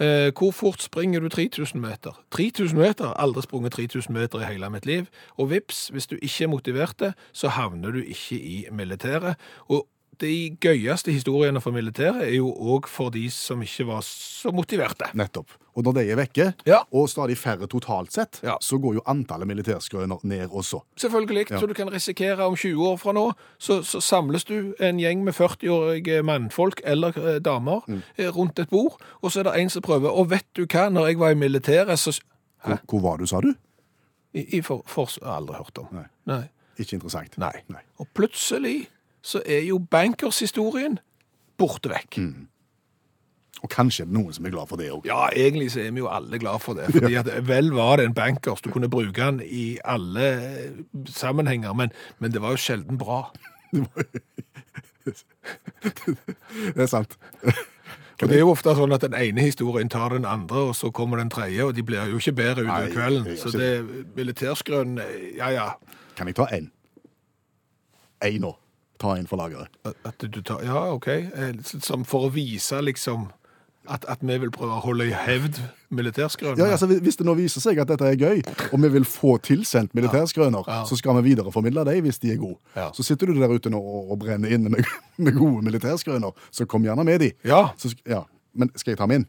Eh, 0.00 0.30
hvor 0.38 0.52
fort 0.54 0.82
springer 0.82 1.20
du 1.20 1.28
3000 1.28 1.80
meter? 1.80 2.24
3000 2.30 2.78
meter? 2.78 3.14
Aldri 3.18 3.42
sprunget 3.42 3.72
3000 3.72 4.14
meter 4.14 4.40
i 4.40 4.52
hele 4.52 4.70
mitt 4.70 4.86
liv. 4.86 5.06
Og 5.36 5.50
vips, 5.50 5.88
hvis 5.88 6.06
du 6.06 6.16
ikke 6.22 6.44
er 6.44 6.48
motivert, 6.48 7.02
så 7.32 7.48
havner 7.48 7.90
du 7.90 7.98
ikke 7.98 8.38
i 8.38 8.66
militæret. 8.70 9.34
Og 9.68 9.88
de 10.20 10.56
gøyeste 10.60 11.12
historiene 11.12 11.60
for 11.60 11.70
militæret 11.74 12.22
er 12.28 12.34
jo 12.36 12.48
òg 12.52 12.86
for 12.90 13.10
de 13.14 13.26
som 13.30 13.60
ikke 13.62 13.86
var 13.86 14.00
så 14.06 14.50
motiverte. 14.54 15.08
Nettopp. 15.14 15.50
Og 15.78 15.84
når 15.86 15.92
de 15.94 16.02
er 16.10 16.16
vekke, 16.18 16.46
Ja. 16.66 16.80
og 16.92 17.08
stadig 17.08 17.36
færre 17.38 17.66
totalt 17.70 18.12
sett, 18.12 18.40
Ja. 18.42 18.56
så 18.60 18.78
går 18.82 18.94
jo 18.94 19.02
antallet 19.06 19.46
militærskrøner 19.46 20.18
ned 20.24 20.48
også. 20.50 20.80
Selvfølgelig. 20.96 21.50
Ja. 21.50 21.58
Så 21.60 21.66
du 21.66 21.74
kan 21.74 21.92
risikere 21.92 22.40
om 22.46 22.56
20 22.56 22.82
år 22.88 22.96
fra 22.98 23.12
nå, 23.12 23.32
så, 23.58 23.82
så 23.82 24.00
samles 24.00 24.44
du 24.44 24.74
en 24.80 24.98
gjeng 24.98 25.22
med 25.24 25.34
40-årige 25.34 26.22
mannfolk 26.22 26.80
eller 26.84 27.08
eh, 27.18 27.38
damer 27.40 27.80
Mm. 27.86 28.02
eh, 28.18 28.26
rundt 28.28 28.58
et 28.58 28.68
bord, 28.70 29.00
og 29.22 29.30
så 29.30 29.40
er 29.40 29.42
det 29.52 29.60
en 29.60 29.70
som 29.70 29.82
prøver. 29.82 30.10
Og 30.10 30.30
vet 30.30 30.46
du 30.56 30.66
hva, 30.66 30.88
når 30.90 31.06
jeg 31.06 31.18
var 31.18 31.30
i 31.30 31.34
militæret, 31.34 31.98
så 31.98 32.20
Hvor, 32.64 32.78
hvor 32.88 33.00
var 33.00 33.16
du, 33.16 33.26
sa 33.26 33.40
du? 33.40 33.54
I, 34.34 34.56
i 34.58 34.60
for, 34.60 34.82
for, 34.86 35.06
aldri 35.22 35.54
hørt 35.54 35.78
om. 35.78 35.86
Nei. 35.92 36.04
Nei. 36.26 36.42
Ikke 36.78 36.94
interessant. 36.98 37.38
Nei. 37.38 37.52
Nei. 37.68 37.80
Og 37.98 38.06
plutselig 38.14 38.88
så 39.22 39.42
er 39.46 39.64
jo 39.66 39.78
bankers-historien 39.78 40.98
borte 41.58 41.90
vekk. 41.90 42.20
Og 43.58 43.70
kanskje 43.72 44.04
er 44.04 44.10
det 44.10 44.14
noen 44.14 44.34
som 44.34 44.46
er 44.46 44.54
glad 44.54 44.70
for 44.70 44.78
det 44.78 44.92
òg. 44.94 45.06
Ja, 45.08 45.26
egentlig 45.34 45.72
så 45.74 45.82
er 45.82 45.90
vi 45.90 46.04
jo 46.04 46.10
alle 46.12 46.38
glad 46.38 46.62
for 46.62 46.78
det. 46.78 46.92
Fordi 46.94 47.16
at 47.18 47.30
vel 47.48 47.72
var 47.74 47.98
det 47.98 48.06
en 48.06 48.14
bankers, 48.14 48.62
du 48.62 48.70
kunne 48.70 48.90
bruke 48.90 49.18
den 49.18 49.40
i 49.42 49.78
alle 49.84 50.28
eh, 50.36 50.70
sammenhenger, 51.10 51.74
men, 51.74 51.90
men 52.22 52.32
det 52.32 52.42
var 52.44 52.54
jo 52.54 52.62
sjelden 52.62 52.98
bra. 53.00 53.24
Det 56.74 56.82
er 56.82 56.86
sant. 56.86 57.18
Og 58.22 58.28
det 58.28 58.34
er 58.34 58.42
jo 58.42 58.50
ofte 58.50 58.72
sånn 58.74 58.92
at 58.96 59.04
den 59.06 59.14
ene 59.14 59.44
historien 59.46 59.90
tar 59.92 60.10
den 60.16 60.26
andre, 60.26 60.68
og 60.70 60.76
så 60.76 60.90
kommer 60.94 61.20
den 61.20 61.30
tredje, 61.30 61.68
og 61.68 61.76
de 61.76 61.84
blir 61.86 62.10
jo 62.10 62.18
ikke 62.18 62.34
bedre 62.40 62.64
utover 62.66 62.90
kvelden. 62.94 63.36
Så 63.38 63.52
det 63.54 63.70
militærskrønn, 64.16 64.98
ja 65.38 65.52
ja. 65.54 65.68
Kan 66.18 66.26
jeg 66.30 66.38
ta 66.38 66.48
én? 66.54 66.66
Én 68.26 68.42
nå. 68.42 68.56
Ta 68.98 69.14
inn 69.18 69.26
for 69.30 69.36
lageret. 69.38 69.68
At 70.04 70.18
du 70.18 70.40
tar, 70.42 70.62
ja, 70.66 70.92
ok. 70.92 71.06
Eh, 71.08 71.52
Som 71.64 72.04
for 72.04 72.26
å 72.28 72.32
vise 72.34 72.80
liksom 72.82 73.28
at, 73.88 74.04
at 74.10 74.18
vi 74.20 74.36
vil 74.42 74.50
prøve 74.52 74.74
å 74.76 74.82
holde 74.84 75.06
i 75.08 75.12
hevd 75.16 75.60
militærskrøner? 75.96 76.58
Ja, 76.60 76.72
altså, 76.74 76.86
Hvis 76.90 77.16
det 77.16 77.24
nå 77.24 77.32
viser 77.38 77.62
seg 77.64 77.78
at 77.80 77.88
dette 77.88 78.04
er 78.04 78.18
gøy, 78.20 78.42
og 78.72 78.82
vi 78.82 78.88
vil 78.98 79.06
få 79.08 79.38
tilsendt 79.40 79.94
militærskrøner, 79.96 80.64
Ja. 80.68 80.82
så 80.84 80.96
skal 80.98 81.16
vi 81.22 81.30
videreformidle 81.30 81.84
dem 81.88 82.04
hvis 82.04 82.18
de 82.20 82.32
er 82.34 82.36
gode. 82.42 82.58
Ja. 82.76 82.90
Så 82.92 83.02
sitter 83.06 83.26
du 83.30 83.38
der 83.40 83.48
ute 83.48 83.70
nå 83.72 83.78
og, 83.80 84.10
og 84.12 84.18
brenner 84.20 84.50
inne 84.52 84.68
med, 84.74 84.84
med 85.16 85.32
gode 85.38 85.62
militærskrøner, 85.64 86.34
så 86.50 86.66
kom 86.66 86.84
gjerne 86.84 87.04
med 87.08 87.20
de. 87.20 87.32
Ja. 87.48 87.70
Så, 87.80 87.94
ja. 88.06 88.24
Men 88.54 88.70
skal 88.76 88.92
jeg 88.92 88.98
ta 88.98 89.06
min? 89.06 89.24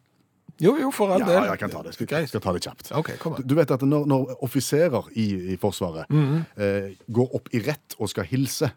Jo, 0.60 0.74
jo, 0.76 0.90
for 0.92 1.14
all 1.14 1.22
Ja, 1.24 1.28
del. 1.30 1.44
jeg 1.54 1.60
kan 1.62 1.72
ta 1.72 1.82
det. 1.86 1.94
Skal, 1.96 2.08
jeg 2.20 2.28
skal 2.28 2.42
ta 2.44 2.52
det 2.52 2.62
kjapt. 2.66 2.92
Okay, 3.00 3.16
kom 3.22 3.38
Du, 3.38 3.44
du 3.48 3.56
vet 3.56 3.72
at 3.72 3.82
når, 3.88 4.06
når 4.12 4.34
offiserer 4.44 5.08
i, 5.16 5.54
i 5.54 5.56
Forsvaret 5.62 6.10
Mhm. 6.12 6.42
eh, 6.58 6.90
går 7.08 7.36
opp 7.38 7.48
i 7.56 7.62
rett 7.64 7.96
og 8.00 8.10
skal 8.12 8.26
hilse 8.28 8.68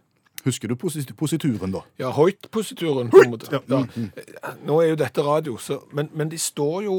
Husker 0.45 0.69
du 0.69 0.75
posit 0.77 1.13
posituren, 1.17 1.71
da? 1.73 1.85
Ja, 2.03 2.11
Hoit-posituren. 2.17 3.11
på 3.11 3.23
en 3.25 3.31
måte. 3.31 3.49
Ja, 3.53 3.61
Ja. 3.69 4.55
Nå 4.67 4.81
er 4.83 4.89
jo 4.93 4.97
dette 4.97 5.23
radio, 5.23 5.57
så, 5.59 5.81
men, 5.93 6.09
men 6.15 6.29
de 6.33 6.39
står 6.39 6.85
jo 6.85 6.97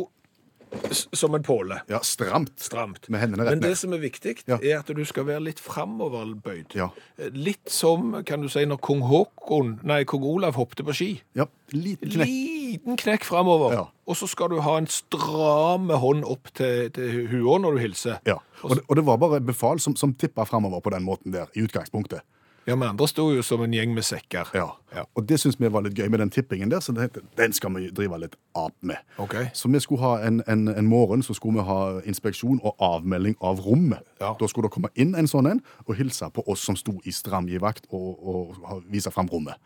som 0.92 1.36
en 1.36 1.44
påle. 1.44 1.76
Ja, 1.88 2.00
stramt. 2.02 2.56
Stramt. 2.60 3.10
Med 3.10 3.22
hendene 3.22 3.44
rett 3.46 3.52
Men 3.60 3.60
det 3.62 3.76
som 3.78 3.94
er 3.94 4.00
viktig, 4.02 4.40
Ja. 4.48 4.58
er 4.58 4.80
at 4.80 4.88
du 4.88 5.04
skal 5.06 5.26
være 5.28 5.44
litt 5.46 5.60
framoverbøyd. 5.62 6.74
Ja. 6.74 6.88
Litt 7.32 7.70
som, 7.70 8.24
kan 8.26 8.42
du 8.42 8.50
si, 8.50 8.64
når 8.66 8.80
kong 8.82 9.04
Håkon, 9.06 9.80
nei, 9.84 10.04
kong 10.10 10.24
Olav 10.24 10.56
hoppte 10.58 10.84
på 10.84 10.96
ski. 10.98 11.22
Ja, 11.38 11.46
liten 11.72 12.10
knekk. 12.10 12.28
Liten 12.28 12.98
knekk 12.98 13.24
framover. 13.28 13.74
Ja. 13.78 13.84
Og 14.10 14.18
så 14.18 14.28
skal 14.28 14.50
du 14.50 14.60
ha 14.66 14.78
en 14.80 14.88
stram 14.90 15.90
hånd 15.90 16.26
opp 16.26 16.50
til, 16.58 16.90
til 16.96 17.28
hua 17.30 17.60
når 17.62 17.78
du 17.78 17.84
hilser. 17.86 18.18
Ja. 18.26 18.40
Og 18.64 18.78
det, 18.78 18.84
og 18.90 18.96
det 18.98 19.06
var 19.06 19.18
bare 19.22 19.42
befal 19.46 19.80
som, 19.80 19.96
som 19.96 20.14
tippa 20.18 20.44
framover 20.50 20.82
på 20.82 20.90
den 20.96 21.04
måten 21.06 21.36
der, 21.36 21.52
i 21.54 21.68
utgangspunktet. 21.68 22.24
Ja, 22.66 22.76
men 22.76 22.90
andre 22.90 23.08
sto 23.12 23.26
jo 23.36 23.44
som 23.44 23.62
en 23.66 23.74
gjeng 23.76 23.92
med 23.96 24.06
sekker. 24.08 24.54
Ja. 24.56 24.70
Ja. 24.96 25.04
Og 25.18 25.26
det 25.28 25.40
syns 25.42 25.58
vi 25.60 25.68
var 25.74 25.84
litt 25.84 25.98
gøy 26.00 26.08
med 26.12 26.22
den 26.22 26.32
tippingen 26.32 26.72
der, 26.72 26.80
så 26.80 26.94
tenkte, 26.96 27.24
den 27.38 27.54
skal 27.56 27.74
vi 27.76 27.90
drive 27.92 28.20
litt 28.22 28.38
ap 28.56 28.76
med. 28.82 29.02
Okay. 29.20 29.50
Så 29.58 29.72
vi 29.74 29.82
skulle 29.84 30.04
ha 30.04 30.28
en, 30.28 30.40
en, 30.48 30.68
en 30.72 30.88
morgen 30.88 31.24
så 31.26 31.36
skulle 31.36 31.60
vi 31.60 31.68
ha 31.68 31.80
inspeksjon 32.08 32.62
og 32.64 32.76
avmelding 32.80 33.36
av 33.42 33.60
rommet. 33.66 34.06
Ja. 34.22 34.36
Da 34.40 34.48
skulle 34.48 34.70
det 34.70 34.76
komme 34.78 34.94
inn 34.96 35.16
en 35.20 35.28
sånn 35.28 35.50
en 35.50 35.64
og 35.88 35.96
hilse 36.00 36.30
på 36.34 36.46
oss 36.48 36.64
som 36.64 36.78
sto 36.80 37.00
i 37.04 37.12
stramgivakt 37.12 37.90
og, 37.92 38.12
og 38.22 38.44
og 38.64 38.84
vise 38.92 39.12
fram 39.12 39.30
rommet. 39.32 39.60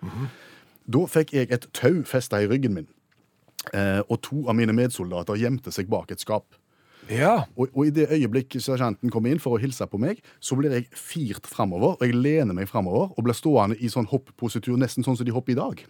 Da 0.87 1.03
fikk 1.11 1.33
jeg 1.35 1.51
et 1.51 1.67
tau 1.75 2.03
festa 2.07 2.39
i 2.41 2.47
ryggen 2.47 2.75
min, 2.77 2.87
eh, 3.73 3.99
og 4.07 4.21
to 4.23 4.45
av 4.47 4.55
mine 4.55 4.73
medsoldater 4.75 5.39
gjemte 5.39 5.73
seg 5.75 5.89
bak 5.91 6.11
et 6.11 6.23
skap. 6.23 6.45
Ja. 7.13 7.45
Og, 7.55 7.69
og 7.73 7.87
i 7.87 7.93
det 7.95 8.09
øyeblikk 8.11 8.57
sersjanten 8.61 9.11
kommer 9.13 9.31
inn 9.31 9.39
for 9.43 9.55
å 9.57 9.61
hilse 9.61 9.85
på 9.87 9.99
meg, 10.01 10.19
så 10.43 10.57
blir 10.59 10.73
jeg 10.75 10.87
firt 10.91 11.47
framover, 11.47 11.95
og 11.97 12.03
jeg 12.03 12.15
lener 12.17 12.53
meg 12.57 12.67
framover 12.71 13.13
og 13.15 13.23
blir 13.27 13.37
stående 13.37 13.77
i 13.79 13.89
sånn 13.93 14.09
hopppositur, 14.11 14.75
nesten 14.81 15.05
sånn 15.07 15.17
som 15.19 15.27
de 15.27 15.35
hopper 15.35 15.55
i 15.55 15.59
dag. 15.61 15.85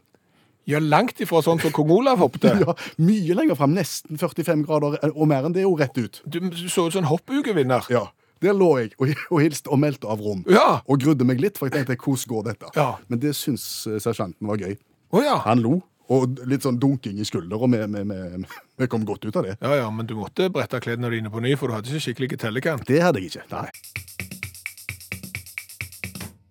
ja, 0.68 0.80
langt 0.84 1.22
ifra 1.24 1.40
sånn 1.42 1.62
som 1.64 1.72
kong 1.72 1.90
Olav 1.96 2.20
hoppet. 2.20 2.44
Ja, 2.66 2.74
Mye 3.00 3.36
lenger 3.38 3.56
fram, 3.56 3.74
nesten 3.78 4.18
45 4.20 4.66
grader, 4.68 4.98
og 5.14 5.28
mer 5.32 5.46
enn 5.48 5.54
det, 5.56 5.64
jo 5.64 5.76
rett 5.80 5.96
ut. 5.98 6.22
Du, 6.26 6.40
du 6.44 6.58
så 6.68 6.88
ut 6.88 6.94
som 6.94 7.06
en 7.06 7.10
hoppukevinner. 7.12 7.88
Ja, 7.90 8.10
Der 8.44 8.54
lå 8.54 8.68
jeg 8.78 8.92
og, 9.00 9.14
og 9.32 9.40
hilste 9.42 9.72
og 9.74 9.80
meldte 9.82 10.06
av 10.12 10.20
rom. 10.22 10.44
Ja. 10.52 10.82
Og 10.86 11.00
grudde 11.02 11.26
meg 11.26 11.40
litt, 11.42 11.58
for 11.58 11.72
jeg 11.72 11.74
tenkte 11.88 11.96
hvordan 12.04 12.30
går 12.34 12.44
dette? 12.52 12.70
Ja. 12.76 12.90
Men 13.08 13.20
det 13.24 13.32
syns 13.40 13.64
eh, 13.88 13.98
sersjanten 14.04 14.46
var 14.46 14.60
gøy. 14.62 14.76
Oh, 15.16 15.24
ja. 15.24 15.38
Han 15.48 15.64
lo, 15.64 15.80
og 16.14 16.40
litt 16.48 16.64
sånn 16.64 16.80
dunking 16.80 17.20
i 17.20 17.26
skulder, 17.28 17.60
og 17.60 17.72
vi, 17.74 17.82
vi, 17.92 18.04
vi, 18.08 18.44
vi 18.80 18.88
kom 18.92 19.04
godt 19.08 19.28
ut 19.28 19.36
av 19.36 19.48
det. 19.48 19.58
Ja, 19.60 19.74
ja, 19.82 19.88
men 19.92 20.08
du 20.08 20.16
måtte 20.20 20.48
brette 20.54 20.80
klærne 20.84 21.12
dine 21.12 21.32
på 21.34 21.44
ny, 21.44 21.56
for 21.60 21.68
du 21.68 21.78
hadde 21.78 21.92
ikke 21.92 22.06
skikkelig 22.08 22.40
tellekant. 22.46 22.88
Det 22.88 23.02
hadde 23.04 23.24
jeg 23.24 23.34
ikke. 23.34 23.48
Nei. 23.52 23.68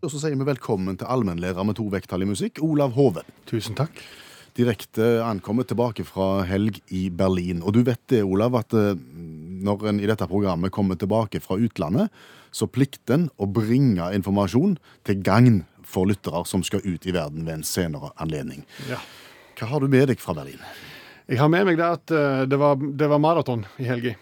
Og 0.05 0.13
så 0.13 0.21
sier 0.23 0.37
vi 0.39 0.47
velkommen 0.47 0.99
til 1.01 1.09
allmennlærer 1.11 1.67
med 1.67 1.79
to 1.79 1.89
vekttall 1.91 2.23
i 2.23 2.29
musikk, 2.29 2.61
Olav 2.63 2.93
Hove. 2.95 3.25
Tusen 3.49 3.75
takk. 3.79 3.97
Direkte 4.57 5.19
ankommet 5.25 5.69
tilbake 5.73 6.05
fra 6.07 6.45
helg 6.49 6.79
i 6.95 7.09
Berlin. 7.13 7.59
Og 7.65 7.75
du 7.77 7.83
vet 7.85 8.01
det, 8.13 8.23
Olav, 8.25 8.55
at 8.61 8.77
eh, 8.77 8.93
når 9.67 9.89
en 9.91 10.01
i 10.01 10.09
dette 10.09 10.29
programmet 10.31 10.73
kommer 10.73 11.01
tilbake 11.01 11.41
fra 11.45 11.59
utlandet, 11.59 12.13
så 12.55 12.69
plikter 12.71 13.17
en 13.17 13.27
å 13.41 13.49
bringe 13.51 14.07
informasjon 14.17 14.77
til 15.09 15.21
gagn 15.27 15.65
for 15.87 16.09
lyttere 16.09 16.45
som 16.49 16.63
skal 16.67 16.85
ut 16.87 17.05
i 17.07 17.15
verden 17.17 17.45
ved 17.49 17.59
en 17.59 17.67
senere 17.67 18.13
anledning. 18.23 18.65
Ja. 18.89 19.01
Hva 19.57 19.67
har 19.71 19.81
du 19.81 19.89
med 19.89 20.09
deg 20.11 20.21
fra 20.21 20.35
Berlin? 20.37 20.61
Jeg 21.27 21.39
har 21.41 21.49
med 21.51 21.67
meg 21.67 21.79
det 21.81 21.87
at 21.87 22.13
eh, 22.15 22.43
det 22.47 22.59
var, 22.61 22.77
det 22.77 23.09
var 23.11 23.19
maraton 23.23 23.65
i 23.83 23.87
helga 23.89 24.13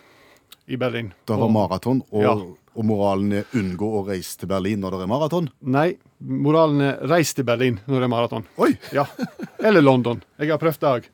i 0.66 0.76
Berlin. 0.80 1.10
Det 1.26 1.34
var 1.36 1.48
Og- 1.48 1.52
maraton, 1.52 2.02
og, 2.10 2.22
Ja. 2.22 2.32
og 2.74 2.84
moralen 2.88 3.32
er 3.40 3.44
unngå 3.52 3.88
å 4.00 4.04
reise 4.08 4.38
til 4.40 4.48
Berlin 4.48 4.80
når 4.80 4.90
det 4.96 5.00
er 5.02 5.10
maraton. 5.12 5.48
Nei, 5.60 5.96
moralen 6.20 6.80
er 6.80 7.02
reis 7.10 7.34
til 7.34 7.44
Berlin 7.44 7.80
når 7.86 8.00
det 8.00 8.04
er 8.08 8.14
maraton. 8.14 8.46
Oi! 8.58 8.70
Ja. 8.92 9.04
Eller 9.60 9.82
London. 9.84 10.22
Jeg 10.38 10.48
har 10.54 10.58
prøvd 10.62 10.80
det 10.80 10.92
òg. 10.94 11.10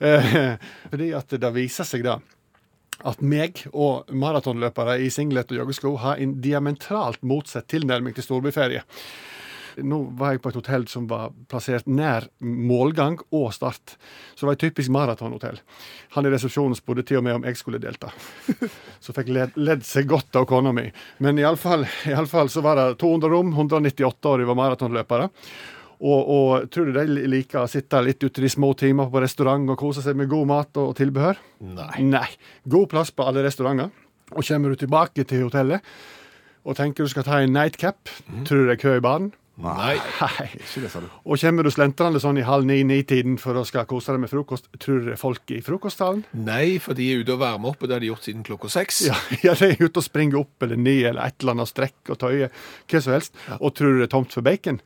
Eh, 0.00 0.56
fordi 0.90 1.10
at 1.14 1.28
det 1.40 1.52
viser 1.54 1.84
seg 1.86 2.02
da 2.06 2.16
at 3.04 3.20
meg 3.20 3.66
og 3.74 4.06
maratonløpere 4.14 4.96
i 5.04 5.10
singlet 5.12 5.50
og 5.52 5.58
joggesko 5.60 5.96
har 5.98 6.16
en 6.22 6.36
diametralt 6.40 7.20
motsatt 7.22 7.66
tilnærming 7.68 8.14
til 8.16 8.24
storbyferie. 8.24 8.82
Nå 9.82 10.00
var 10.18 10.34
jeg 10.34 10.42
på 10.44 10.52
et 10.52 10.58
hotell 10.58 10.86
som 10.90 11.06
var 11.10 11.32
plassert 11.50 11.88
nær 11.90 12.28
målgang 12.44 13.18
og 13.34 13.50
start. 13.56 13.96
Så 14.34 14.44
det 14.44 14.48
var 14.48 14.58
et 14.58 14.64
typisk 14.66 14.92
maratonhotell. 14.94 15.60
Han 16.16 16.28
i 16.28 16.32
resepsjonen 16.34 16.78
spurte 16.78 17.06
til 17.08 17.20
og 17.20 17.26
med 17.26 17.38
om 17.38 17.46
jeg 17.48 17.58
skulle 17.60 17.80
delta. 17.82 18.12
Så 19.04 19.14
fikk 19.16 19.32
ledd, 19.34 19.56
ledd 19.58 19.84
seg 19.86 20.08
godt 20.10 20.36
av 20.38 20.48
kona 20.50 20.72
mi. 20.76 20.86
Men 21.24 21.40
iallfall 21.42 21.86
så 22.50 22.62
var 22.64 22.78
det 22.78 22.88
200 23.02 23.32
rom, 23.32 23.52
198 23.52 24.30
år, 24.30 24.40
de 24.40 24.48
var 24.48 24.58
maratonløpere. 24.58 25.28
Og, 26.04 26.30
og 26.34 26.70
tror 26.72 26.88
du 26.90 26.96
de 26.96 27.28
liker 27.30 27.62
å 27.62 27.70
sitte 27.70 28.00
litt 28.04 28.22
ute 28.24 28.42
i 28.42 28.44
de 28.44 28.50
små 28.52 28.72
timer 28.78 29.08
på 29.12 29.22
restaurant 29.22 29.68
og 29.72 29.78
kose 29.80 30.02
seg 30.04 30.18
med 30.18 30.28
god 30.32 30.50
mat 30.50 30.80
og 30.82 30.92
tilbehør? 30.98 31.38
Nei. 31.64 31.92
Nei. 32.08 32.26
God 32.68 32.90
plass 32.92 33.12
på 33.14 33.26
alle 33.28 33.44
restauranter. 33.46 33.92
Og 34.34 34.44
kommer 34.44 34.72
du 34.72 34.80
tilbake 34.80 35.24
til 35.28 35.46
hotellet 35.46 35.84
og 36.64 36.78
tenker 36.78 37.04
du 37.04 37.12
skal 37.12 37.26
ta 37.26 37.42
en 37.44 37.52
nightcap, 37.52 38.08
tror 38.48 38.62
du 38.62 38.68
det 38.70 38.78
er 38.78 38.80
kø 38.80 38.94
i 38.96 39.04
baren? 39.04 39.32
Nei. 39.62 39.94
Nei. 40.18 40.46
Ikke 40.58 40.82
det, 40.82 40.90
sa 40.90 41.00
du. 41.04 41.06
Og 41.22 41.38
kommer 41.38 41.66
du 41.66 41.70
slentrende 41.70 42.20
sånn 42.22 42.40
i 42.40 42.46
halv 42.46 42.66
ni-ni-tiden 42.66 43.36
for 43.38 43.60
å 43.60 43.62
skal 43.68 43.86
kose 43.90 44.14
deg 44.14 44.24
med 44.24 44.32
frokost, 44.32 44.66
tror 44.82 45.04
du 45.04 45.12
folk 45.20 45.52
i 45.54 45.60
frokosthallen? 45.64 46.24
Nei, 46.34 46.80
for 46.82 46.98
de 46.98 47.06
er 47.12 47.22
ute 47.22 47.36
og 47.36 47.42
varmer 47.44 47.70
opp, 47.70 47.84
og 47.84 47.90
det 47.90 47.96
har 47.96 48.02
de 48.02 48.10
gjort 48.10 48.26
siden 48.26 48.42
klokka 48.46 48.72
seks. 48.72 49.04
Ja, 49.06 49.18
ja, 49.46 49.54
de 49.60 49.70
er 49.70 49.84
ute 49.84 50.02
og 50.02 50.06
springer 50.06 50.42
opp 50.42 50.66
eller 50.66 50.80
ned 50.80 51.12
eller 51.12 51.22
et 51.28 51.38
eller 51.38 51.54
annet 51.54 51.70
strekk 51.70 52.14
og 52.14 52.18
tøye, 52.24 52.50
hva 52.90 53.04
som 53.04 53.14
helst. 53.14 53.38
Og 53.60 53.76
tror 53.78 53.94
du 53.94 54.02
det 54.02 54.08
er 54.08 54.14
tomt 54.16 54.34
for 54.34 54.46
bacon? 54.46 54.82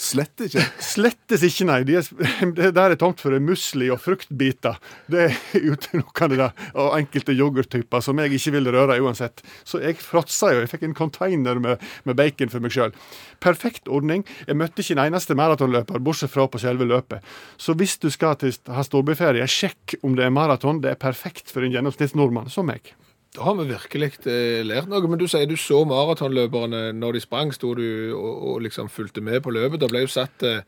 Slett 0.00 0.42
ikke. 0.46 0.62
Slettes 0.82 1.44
ikke, 1.46 1.66
nei. 1.68 1.78
De 1.88 1.96
er, 2.00 2.08
det 2.58 2.70
der 2.76 2.94
er 2.94 2.98
tomt 3.00 3.22
for 3.22 3.36
musli 3.42 3.88
og 3.92 4.00
fruktbiter. 4.02 4.78
Det 5.12 5.26
er 5.28 5.36
utelukkende 5.72 6.38
det. 6.40 6.48
Og 6.72 6.96
enkelte 6.98 7.36
yoghurttyper 7.36 8.04
som 8.04 8.20
jeg 8.22 8.34
ikke 8.38 8.54
vil 8.56 8.72
røre 8.74 8.98
uansett. 9.02 9.44
Så 9.68 9.82
jeg 9.82 10.00
fråtsa 10.02 10.52
jo. 10.54 10.62
Jeg 10.64 10.72
fikk 10.72 10.88
en 10.88 10.98
container 10.98 11.60
med, 11.62 11.82
med 12.08 12.18
bacon 12.18 12.52
for 12.52 12.64
meg 12.64 12.74
sjøl. 12.74 12.96
Perfekt 13.42 13.90
ordning. 13.90 14.26
Jeg 14.46 14.58
møtte 14.58 14.84
ikke 14.84 14.98
en 14.98 15.04
eneste 15.06 15.36
maratonløper, 15.38 16.02
bortsett 16.02 16.32
fra 16.32 16.48
på 16.50 16.60
selve 16.62 16.88
løpet. 16.88 17.22
Så 17.60 17.76
hvis 17.78 17.98
du 18.02 18.10
skal 18.12 18.38
til, 18.40 18.54
ha 18.72 18.84
storbyferie, 18.86 19.46
sjekk 19.50 19.98
om 20.02 20.18
det 20.18 20.26
er 20.26 20.34
maraton. 20.34 20.82
Det 20.82 20.94
er 20.94 21.00
perfekt 21.00 21.52
for 21.52 21.64
en 21.64 21.74
gjennomsnittsnordmann 21.74 22.52
som 22.52 22.68
meg. 22.70 22.94
Da 23.32 23.46
har 23.46 23.54
vi 23.56 23.70
virkelig 23.70 24.10
eh, 24.28 24.60
lært 24.66 24.90
noe. 24.92 25.08
Men 25.08 25.20
du 25.20 25.24
sier 25.30 25.48
du 25.48 25.56
så 25.56 25.82
maratonløperne 25.88 26.90
når 26.92 27.16
de 27.16 27.22
sprang. 27.24 27.52
Sto 27.56 27.72
du 27.78 27.84
og, 28.12 28.32
og 28.50 28.64
liksom 28.66 28.90
fulgte 28.92 29.24
med 29.24 29.40
på 29.44 29.54
løpet? 29.56 29.80
Da 29.80 29.88
ble 29.88 30.04
jo 30.04 30.10
satt 30.12 30.44
eh, 30.44 30.60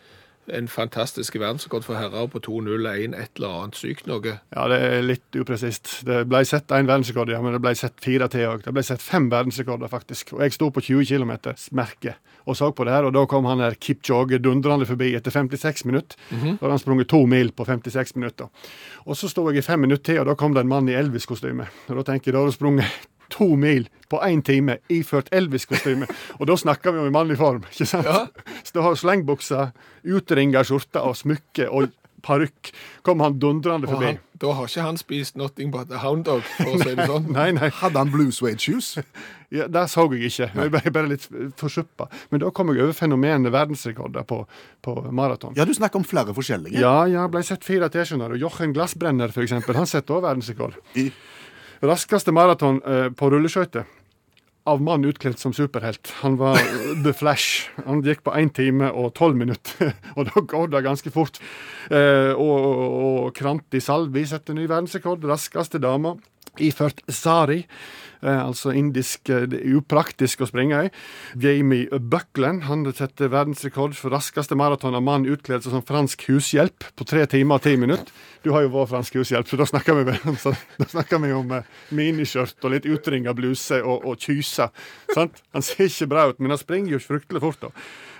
en 0.53 0.69
fantastisk 0.69 1.39
verdensrekord 1.39 1.87
for 1.87 1.99
herrer 1.99 2.29
på 2.31 2.43
2.01, 2.45 3.17
et 3.17 3.41
eller 3.41 3.57
annet 3.61 3.79
sykt 3.79 4.09
noe. 4.11 4.37
Ja, 4.55 4.67
det 4.73 4.81
er 4.83 5.07
litt 5.07 5.39
upresist. 5.39 6.01
Det 6.09 6.25
ble 6.31 6.45
sett 6.49 6.75
én 6.75 6.89
verdensrekord, 6.91 7.33
ja, 7.33 7.41
men 7.45 7.57
det 7.57 7.63
ble 7.65 7.75
sett 7.79 7.97
fire 8.05 8.29
til 8.33 8.49
òg. 8.51 8.67
Det 8.67 8.75
ble 8.75 8.85
sett 8.87 9.03
fem 9.05 9.31
verdensrekorder, 9.33 9.91
faktisk. 9.93 10.35
Og 10.37 10.45
jeg 10.45 10.57
sto 10.57 10.71
på 10.75 10.85
20 10.85 11.09
km 11.09 11.35
merke 11.77 12.19
og 12.45 12.57
så 12.59 12.71
på 12.77 12.85
det 12.85 12.93
her, 12.93 13.07
og 13.09 13.15
da 13.17 13.25
kom 13.29 13.47
han 13.49 13.63
her 13.65 13.77
Kipchoge 13.81 14.37
dundrende 14.43 14.85
forbi 14.89 15.15
etter 15.17 15.33
56 15.33 15.87
minutter. 15.89 16.19
Da 16.29 16.59
hadde 16.61 16.75
han 16.75 16.83
sprunget 16.83 17.09
to 17.09 17.23
mil 17.31 17.53
på 17.57 17.65
56 17.65 18.17
minutter. 18.19 18.51
Og 19.09 19.17
så 19.17 19.31
sto 19.33 19.47
jeg 19.49 19.63
i 19.63 19.65
fem 19.65 19.81
minutter 19.81 20.05
til, 20.13 20.21
og 20.21 20.29
da 20.29 20.37
kom 20.37 20.53
det 20.53 20.65
en 20.65 20.69
mann 20.69 20.91
i 20.93 20.97
Elvis-kostyme. 20.99 21.71
Og 21.89 22.01
da 22.01 22.05
tenker 22.11 22.31
jeg, 22.31 22.37
da 22.37 22.43
har 22.43 22.53
du 22.53 22.57
sprunget 22.57 23.09
to 23.35 23.51
mil 23.59 23.89
på 24.13 24.21
én 24.23 24.43
time 24.47 24.79
iført 24.93 25.29
Elvis-kostyme. 25.35 26.07
Og 26.39 26.47
da 26.51 26.55
snakker 26.61 26.95
vi 26.95 27.03
om 27.03 27.11
i 27.11 27.15
mannlig 27.15 27.39
form, 27.41 27.65
ikke 27.73 27.89
sant? 27.91 28.07
Ja. 28.07 28.25
Så 28.63 28.79
da 28.79 28.87
har 28.87 28.97
slengbuksa, 29.01 29.69
utringa 30.07 30.63
skjorte 30.65 31.03
og 31.03 31.17
smykke 31.19 31.67
og 31.75 31.91
parykk. 32.25 32.71
Kom 33.05 33.21
han 33.21 33.35
dundrende 33.43 33.85
Og 33.85 33.99
forbi. 33.99 34.07
han, 34.15 34.21
da 34.41 34.53
har 34.57 34.69
ikke 34.71 34.85
han 34.87 34.97
spist 34.97 35.37
nothing 35.37 35.69
but 35.75 35.91
a 35.93 35.99
hound 36.01 36.25
dog, 36.25 36.41
for 36.57 36.71
å 36.73 36.79
si 36.81 36.95
det 36.97 37.05
sånn. 37.11 37.27
Nei, 37.37 37.51
nei. 37.53 37.69
Hadde 37.83 38.01
han 38.01 38.13
blue 38.15 38.33
suede 38.33 38.57
shoes? 38.65 38.95
Ja, 39.53 39.67
Det 39.69 39.83
så 39.93 40.07
jeg 40.15 40.31
ikke. 40.31 40.49
Jeg 40.57 40.73
ble 40.73 40.93
bare 40.95 41.11
litt 41.11 41.27
forsuppa. 41.61 42.09
Men 42.33 42.41
da 42.41 42.49
kom 42.57 42.73
jeg 42.73 42.81
over 42.87 42.97
fenomenet 42.97 43.53
verdensrekorder 43.55 44.25
på, 44.31 44.41
på 44.83 44.97
maraton. 45.13 45.53
Ja, 45.59 45.67
du 45.69 45.75
snakker 45.77 46.01
om 46.01 46.09
flere 46.09 46.33
forskjellige. 46.37 46.81
Ja, 46.81 47.05
ja, 47.13 47.27
ble 47.29 47.45
sett 47.45 47.65
fire 47.67 47.91
T-skjorter. 47.93 48.35
Og 48.39 48.41
Jochen 48.41 48.73
Glassbrenner, 48.75 49.29
eksempel, 49.45 49.77
han 49.77 49.87
setter 49.91 50.17
også 50.17 50.25
verdensrekord. 50.31 50.81
I, 50.97 51.11
Raskeste 51.83 52.33
maraton 52.35 52.81
eh, 52.87 53.11
på 53.15 53.31
rulleskøyter. 53.33 53.87
Av 54.65 54.81
mann 54.81 55.05
utkledd 55.05 55.37
som 55.37 55.53
superhelt. 55.53 56.09
Han 56.23 56.39
var 56.41 56.61
The 57.05 57.13
Flash. 57.17 57.69
Han 57.85 58.05
gikk 58.05 58.23
på 58.25 58.33
1 58.33 58.55
time 58.57 58.91
og 58.93 59.13
12 59.13 59.41
minutter, 59.43 59.93
og 60.17 60.31
da 60.31 60.45
går 60.55 60.71
det 60.73 60.85
ganske 60.87 61.13
fort. 61.15 61.41
Eh, 61.91 62.33
og, 62.33 62.55
og, 62.55 62.95
og 63.25 63.35
Kranti 63.37 63.83
Salvi 63.85 64.25
setter 64.29 64.57
ny 64.57 64.69
verdensrekord. 64.71 65.27
Raskeste 65.29 65.83
dama. 65.83 66.15
Iført 66.63 67.01
sari, 67.11 67.65
eh, 68.23 68.41
altså 68.47 68.73
indisk 68.77 69.29
eh, 69.33 69.47
Det 69.51 69.61
er 69.61 69.79
upraktisk 69.81 70.45
å 70.45 70.49
springe 70.49 70.85
i. 70.87 70.91
Jamie 71.41 71.89
Buckland 71.99 72.63
han 72.69 72.85
setter 72.95 73.33
verdensrekord 73.33 73.97
for 73.99 74.15
raskeste 74.15 74.55
maraton 74.59 74.95
av 74.95 75.03
mann 75.03 75.27
utkledd 75.27 75.67
som 75.67 75.83
fransk 75.83 76.27
hushjelp 76.31 76.87
på 76.95 77.07
tre 77.09 77.27
timer 77.31 77.59
og 77.59 77.67
ti 77.67 77.75
minutter. 77.81 78.13
Du 78.45 78.51
har 78.53 78.63
jo 78.67 78.71
vært 78.75 78.91
fransk 78.93 79.15
hushjelp, 79.19 79.49
så 79.49 79.57
da 79.57 79.67
snakker 79.67 79.97
vi, 79.99 80.07
vel- 80.11 80.39
så, 80.39 80.53
om 81.41 81.53
eh, 81.59 81.69
miniskjørt 81.97 82.65
og 82.69 82.75
litt 82.77 82.87
utringa 82.87 83.33
bluse 83.35 83.81
og, 83.83 84.05
og 84.05 84.19
kyse. 84.21 84.69
Sant? 85.15 85.41
Han 85.57 85.65
ser 85.65 85.89
ikke 85.89 86.11
bra 86.13 86.29
ut, 86.31 86.39
men 86.43 86.53
han 86.55 86.61
springer 86.61 86.95
jo 86.97 87.01
fryktelig 87.03 87.41
fort. 87.45 87.63
da. 87.65 87.73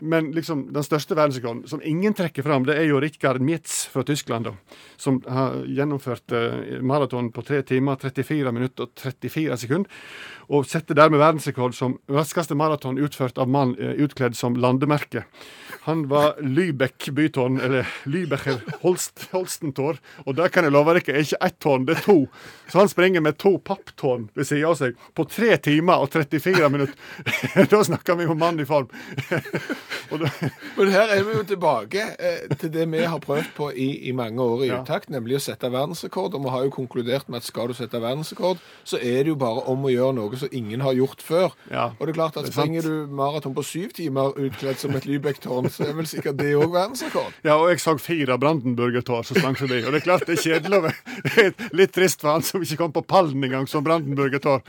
Men 0.05 0.33
liksom, 0.35 0.67
den 0.75 0.85
største 0.85 1.17
verdensrekorden, 1.17 1.67
som 1.71 1.81
ingen 1.85 2.17
trekker 2.17 2.45
fram, 2.45 2.65
det 2.67 2.77
er 2.81 2.89
jo 2.89 2.99
Rikard 3.03 3.41
Mietz 3.45 3.85
fra 3.93 4.03
Tyskland, 4.07 4.49
da, 4.49 4.81
som 5.01 5.21
har 5.29 5.61
gjennomført 5.69 6.35
eh, 6.35 6.81
maraton 6.85 7.31
på 7.35 7.45
3 7.47 7.63
timer, 7.75 8.01
34 8.25 8.55
minutter 8.57 8.89
og 8.89 9.05
34 9.05 9.61
sekunder. 9.65 10.03
Og 10.49 10.67
setter 10.69 10.97
dermed 10.99 11.23
verdensrekord 11.23 11.77
som 11.77 11.99
raskeste 12.11 12.57
maraton 12.59 13.01
utført 13.01 13.39
av 13.41 13.51
mann 13.51 13.77
eh, 13.79 13.97
utkledd 14.05 14.37
som 14.39 14.59
landemerke. 14.61 15.25
Han 15.83 16.09
var 16.09 16.35
Lübeck 16.41 17.11
bytårn, 17.13 17.61
eller 17.61 17.87
Lübecher 18.05 18.61
Holst, 18.83 19.29
Holstentår. 19.33 19.99
og 20.27 20.37
det 20.37 20.51
kan 20.53 20.65
jeg 20.65 20.73
love 20.73 20.95
dere 20.95 21.17
er 21.17 21.23
ikke 21.25 21.41
ett 21.45 21.59
tårn, 21.61 21.85
det 21.87 21.97
er 21.99 22.03
to. 22.03 22.17
Så 22.69 22.79
han 22.79 22.89
springer 22.89 23.21
med 23.21 23.37
to 23.39 23.59
papptårn 23.59 24.29
ved 24.35 24.47
siden 24.49 24.65
av 24.71 24.77
seg 24.81 24.95
på 25.15 25.25
3 25.29 25.57
timer 25.59 26.01
og 26.01 26.11
34 26.15 26.69
minutter. 26.73 26.95
da 27.73 27.83
snakker 27.85 28.17
vi 28.17 28.27
om 28.27 28.39
mann 28.39 28.61
i 28.61 28.65
form. 28.65 28.89
da, 30.11 30.31
Men 30.77 30.91
her 30.95 31.13
er 31.15 31.23
vi 31.27 31.35
jo 31.37 31.43
tilbake 31.49 32.05
eh, 32.19 32.57
til 32.61 32.73
det 32.75 32.87
vi 32.93 33.03
har 33.05 33.21
prøvd 33.23 33.51
på 33.57 33.71
i, 33.73 33.89
i 34.09 34.13
mange 34.17 34.41
år 34.43 34.65
i 34.65 34.69
Ja. 34.71 34.81
utakt, 34.83 35.11
nemlig 35.13 35.37
å 35.39 35.43
sette 35.45 35.69
verdensrekord. 35.73 36.35
Og 36.35 36.45
vi 36.47 36.53
har 36.55 36.65
jo 36.65 36.71
konkludert 36.75 37.29
med 37.29 37.43
at 37.43 37.49
skal 37.49 37.69
du 37.71 37.75
sette 37.77 38.01
verdensrekord, 38.01 38.59
så 38.85 38.97
er 39.01 39.25
det 39.25 39.33
jo 39.35 39.37
bare 39.41 39.65
om 39.71 39.85
å 39.85 39.93
gjøre 39.93 40.15
noe 40.17 40.37
som 40.41 40.49
ingen 40.53 40.81
har 40.85 40.95
gjort 40.97 41.23
før. 41.23 41.53
Ja, 41.71 41.91
og 41.99 42.07
det 42.07 42.15
er 42.15 42.19
klart 42.21 42.37
at 42.41 42.49
er 42.49 42.53
springer 42.55 42.83
du 42.83 43.13
maraton 43.15 43.55
på 43.57 43.65
syv 43.67 43.93
timer 43.97 44.35
utkledd 44.41 44.79
som 44.81 44.95
et 44.97 45.07
Lübeck-tårn, 45.09 45.64
så 45.73 45.89
er 45.89 45.95
vel 45.99 46.09
sikkert 46.09 46.39
det 46.41 46.55
òg 46.59 46.71
verdensrekord. 46.73 47.33
ja, 47.47 47.57
og 47.57 47.71
jeg 47.71 47.83
så 47.83 47.97
fire 48.01 48.39
Brandenburger-tår 48.41 49.23
som 49.29 49.39
sprang 49.39 49.59
forbi. 49.59 49.83
Og 49.85 49.93
det 49.93 50.03
er 50.03 50.07
klart 50.07 50.27
det 50.29 50.39
er 50.39 50.43
kjedelig. 50.43 50.95
Det 51.25 51.45
er 51.45 51.77
litt 51.77 51.95
trist 51.95 52.21
for 52.25 52.35
han 52.35 52.45
som 52.45 52.63
ikke 52.65 52.79
kom 52.81 52.93
på 52.95 53.05
pallen 53.09 53.45
engang 53.45 53.69
som 53.71 53.85
Brandenburger-tår. 53.87 54.61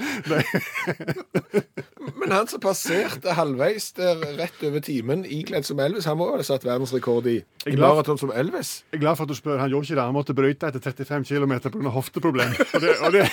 Men 2.19 2.31
han 2.31 2.47
som 2.49 2.61
passerte 2.63 3.33
halvveis 3.37 3.91
der 3.97 4.21
rett 4.37 4.63
over 4.65 4.83
timen 4.85 5.25
ikledd 5.25 5.65
som 5.67 5.79
Elvis, 5.81 6.07
han 6.09 6.17
må 6.19 6.29
jo 6.29 6.39
ha 6.39 6.45
satt 6.45 6.65
verdensrekord 6.65 7.27
i, 7.31 7.37
i 7.69 7.75
maraton 7.79 8.19
som 8.21 8.33
Elvis. 8.35 8.77
Jeg 8.91 8.99
er 8.99 9.03
glad 9.05 9.19
for 9.19 9.25
at 9.25 9.33
du 9.33 9.37
spør. 9.37 9.59
Han 9.61 9.71
gjorde 9.73 9.89
ikke 9.89 9.97
det. 9.99 10.05
Han 10.05 10.17
måtte 10.17 10.37
bryte 10.37 10.69
etter 10.69 10.83
35 10.83 11.25
km 11.29 11.55
pga. 11.69 11.93
hofteproblem. 11.95 12.55
Og 12.75 12.81
det, 12.81 12.95
og, 12.99 13.13
det, 13.13 13.25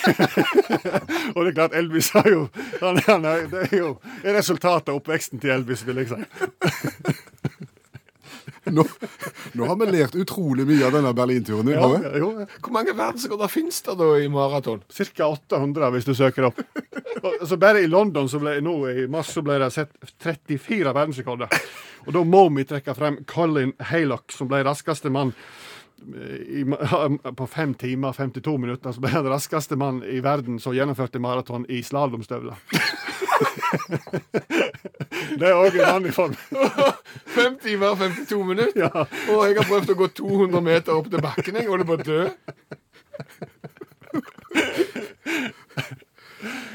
og 1.35 1.45
det 1.45 1.51
er 1.53 1.57
klart, 1.57 1.77
Elvis 1.77 2.13
har 2.17 2.29
jo 2.31 2.47
han, 2.81 3.03
han 3.07 3.25
er, 3.29 3.47
Det 3.53 3.67
er 3.71 3.77
jo 3.79 3.93
resultatet 4.25 4.93
av 4.93 5.01
oppveksten 5.01 5.43
til 5.43 5.57
Elvis, 5.59 5.87
vil 5.87 6.03
jeg 6.03 6.13
si. 6.13 7.23
Nå, 8.73 8.85
nå 9.59 9.69
har 9.69 9.79
vi 9.81 9.89
lært 9.91 10.17
utrolig 10.19 10.67
mye 10.69 10.87
av 10.87 10.97
denne 10.97 11.13
Berlinturen. 11.17 11.71
Ja, 11.73 11.89
jo, 12.19 12.33
Hvor 12.59 12.75
mange 12.75 12.95
verdensrekorder 12.97 13.53
finnes 13.53 13.81
det 13.87 13.97
da 14.01 14.11
i 14.19 14.29
maraton? 14.33 14.83
Ca. 14.93 15.29
800 15.29 15.91
hvis 15.95 16.09
du 16.09 16.15
søker 16.17 16.49
opp. 16.51 16.61
Så 17.23 17.33
altså 17.41 17.59
bare 17.61 17.83
i 17.85 17.91
London 17.91 18.29
så 18.31 18.41
ble, 18.43 18.57
nå 18.65 18.77
i 18.91 19.07
mars 19.11 19.33
så 19.35 19.45
ble 19.45 19.59
det 19.63 19.71
sett 19.75 19.93
34 20.25 20.95
verdensrekorder. 20.95 21.61
Og 22.07 22.17
da 22.17 22.25
må 22.27 22.47
vi 22.57 22.67
trekke 22.67 22.97
frem 22.99 23.21
Colin 23.31 23.77
Haylock, 23.93 24.33
som 24.35 24.51
ble 24.51 24.65
raskeste 24.67 25.13
mann 25.13 25.35
i, 26.03 26.65
på 27.39 27.47
fem 27.47 27.75
timer 27.79 28.13
52 28.17 28.57
minutter. 28.59 28.93
Så 28.93 29.05
ble 29.05 29.13
han 29.15 29.29
raskeste 29.31 29.79
mann 29.79 30.03
i 30.03 30.21
verden 30.25 30.59
som 30.63 30.75
gjennomførte 30.77 31.23
maraton 31.23 31.67
i 31.71 31.83
slalåmstøvler. 31.87 32.59
det 35.39 35.49
er 35.49 35.57
òg 35.57 35.77
en 35.79 35.89
annen 35.89 36.11
i 36.11 36.15
form. 36.15 36.35
Fem 37.37 37.57
timer 37.63 37.97
52 38.01 38.45
minutter. 38.47 38.79
Ja. 38.85 39.07
Og 39.33 39.45
jeg 39.49 39.59
har 39.59 39.69
prøvd 39.69 39.95
å 39.95 39.99
gå 40.03 40.09
200 40.23 40.65
meter 40.67 40.97
opp 40.97 41.11
til 41.13 41.25
bakken. 41.25 41.59
Jeg 41.61 41.71
holder 41.71 41.89
på 41.89 41.99
å 41.99 42.03
dø. 42.07 42.23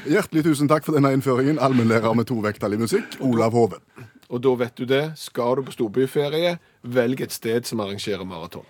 Hjertelig 0.08 0.44
tusen 0.46 0.68
takk 0.70 0.86
for 0.86 0.96
denne 0.96 1.12
innføringen, 1.16 1.60
allmennlærer 1.60 2.14
med 2.16 2.28
tovektig 2.30 2.78
musikk, 2.80 3.18
Olav 3.20 3.52
Hove. 3.56 3.82
Og 4.28 4.42
da 4.44 4.54
vet 4.60 4.76
du 4.76 4.84
det. 4.88 5.04
Skal 5.16 5.56
du 5.58 5.68
på 5.68 5.76
storbyferie, 5.76 6.58
velg 6.82 7.24
et 7.24 7.32
sted 7.32 7.68
som 7.68 7.80
arrangerer 7.84 8.24
maraton. 8.28 8.66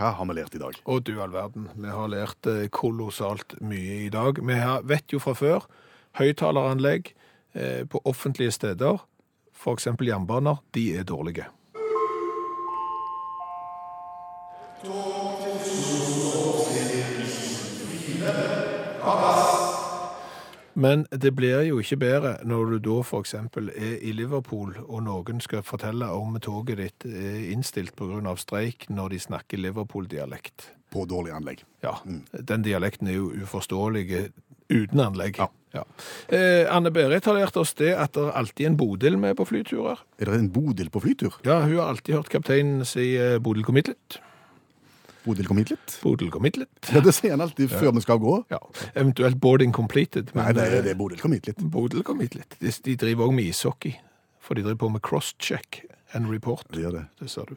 Hva 0.00 0.14
har 0.16 0.24
vi 0.30 0.34
lært 0.38 0.54
i 0.56 0.60
dag? 0.62 0.76
Og 0.88 1.02
du 1.04 1.18
all 1.20 1.34
verden, 1.34 1.66
vi 1.76 1.90
har 1.92 2.08
lært 2.08 2.46
eh, 2.48 2.70
kolossalt 2.72 3.52
mye 3.60 3.98
i 4.06 4.08
dag. 4.08 4.38
Vi 4.40 4.56
vet 4.88 5.12
jo 5.12 5.20
fra 5.20 5.34
før, 5.36 5.66
høyttaleranlegg 6.16 7.10
eh, 7.52 7.82
på 7.84 8.00
offentlige 8.08 8.54
steder, 8.56 9.02
f.eks. 9.52 9.90
jernbaner, 10.00 10.62
de 10.72 10.86
er 10.96 11.04
dårlige. 11.04 11.50
Men 20.80 21.04
det 21.12 21.34
blir 21.36 21.60
jo 21.68 21.80
ikke 21.82 21.98
bedre 22.00 22.34
når 22.48 22.74
du 22.74 22.76
da 22.88 22.98
f.eks. 23.04 23.34
er 23.36 23.96
i 24.00 24.14
Liverpool, 24.16 24.72
og 24.86 25.02
noen 25.04 25.42
skal 25.44 25.64
fortelle 25.66 26.08
om 26.16 26.38
toget 26.40 26.80
ditt 26.80 27.06
er 27.10 27.50
innstilt 27.52 27.92
pga. 27.98 28.36
streik 28.40 28.88
når 28.88 29.14
de 29.14 29.18
snakker 29.20 29.60
Liverpool-dialekt. 29.60 30.70
På 30.90 31.04
dårlig 31.06 31.34
anlegg. 31.36 31.64
Ja, 31.84 31.98
den 32.32 32.64
dialekten 32.64 33.08
er 33.08 33.20
jo 33.20 33.28
uforståelig 33.44 34.30
uten 34.70 35.00
anlegg. 35.04 35.38
Ja. 35.74 35.84
Eh, 36.28 36.66
Anne 36.66 36.90
Berit 36.90 37.28
har 37.28 37.36
lært 37.36 37.58
oss 37.60 37.74
det 37.78 37.92
at 37.94 38.16
det 38.16 38.24
er 38.24 38.40
alltid 38.40 38.70
en 38.70 38.80
Bodil 38.80 39.18
med 39.20 39.36
på 39.38 39.46
flyturer. 39.46 40.00
Er 40.18 40.32
det 40.32 40.40
en 40.40 40.50
Bodil 40.50 40.90
på 40.90 41.02
flytur? 41.04 41.36
Ja, 41.46 41.60
hun 41.62 41.76
har 41.76 41.92
alltid 41.92 42.16
hørt 42.16 42.32
kapteinen 42.32 42.88
si 42.88 43.12
eh, 43.20 43.38
Bodil 43.38 43.66
kom 43.68 43.78
hit 43.78 43.92
litt. 43.92 44.18
Bodil 45.24 45.48
kom 45.48 45.58
hit 45.60 45.72
litt? 45.74 45.96
Bodil 46.02 46.30
kom 46.32 46.46
hit 46.48 46.56
litt. 46.60 46.90
Ja, 46.94 47.02
det 47.04 47.12
sier 47.16 47.34
han 47.34 47.44
alltid 47.44 47.72
før 47.72 47.92
vi 47.96 48.02
skal 48.04 48.20
gå. 48.22 48.36
Ja, 48.52 48.60
eventuelt 48.94 49.40
boarding 49.42 49.74
completed. 49.76 50.32
Nei, 50.38 50.50
det 50.56 50.66
er 50.66 50.86
det 50.86 50.94
er 50.94 51.00
Bodil 51.00 51.20
kom 51.20 51.34
hit 51.36 51.50
litt. 51.50 51.60
Bodil 51.74 52.04
kom 52.06 52.22
hit 52.24 52.38
litt. 52.38 52.56
De, 52.60 52.72
de 52.86 52.96
driver 53.00 53.28
også 53.28 53.36
med 53.36 53.50
ishockey 53.52 53.96
for 54.40 54.56
de 54.56 54.64
driver 54.64 54.80
på 54.80 54.92
med 54.96 55.04
crosscheck 55.04 55.82
and 56.12 56.30
report. 56.32 56.66
Det 56.70 56.84
gjør 56.84 56.90
det. 56.90 57.04
Det 57.20 57.30
ser 57.30 57.50
du. 57.50 57.56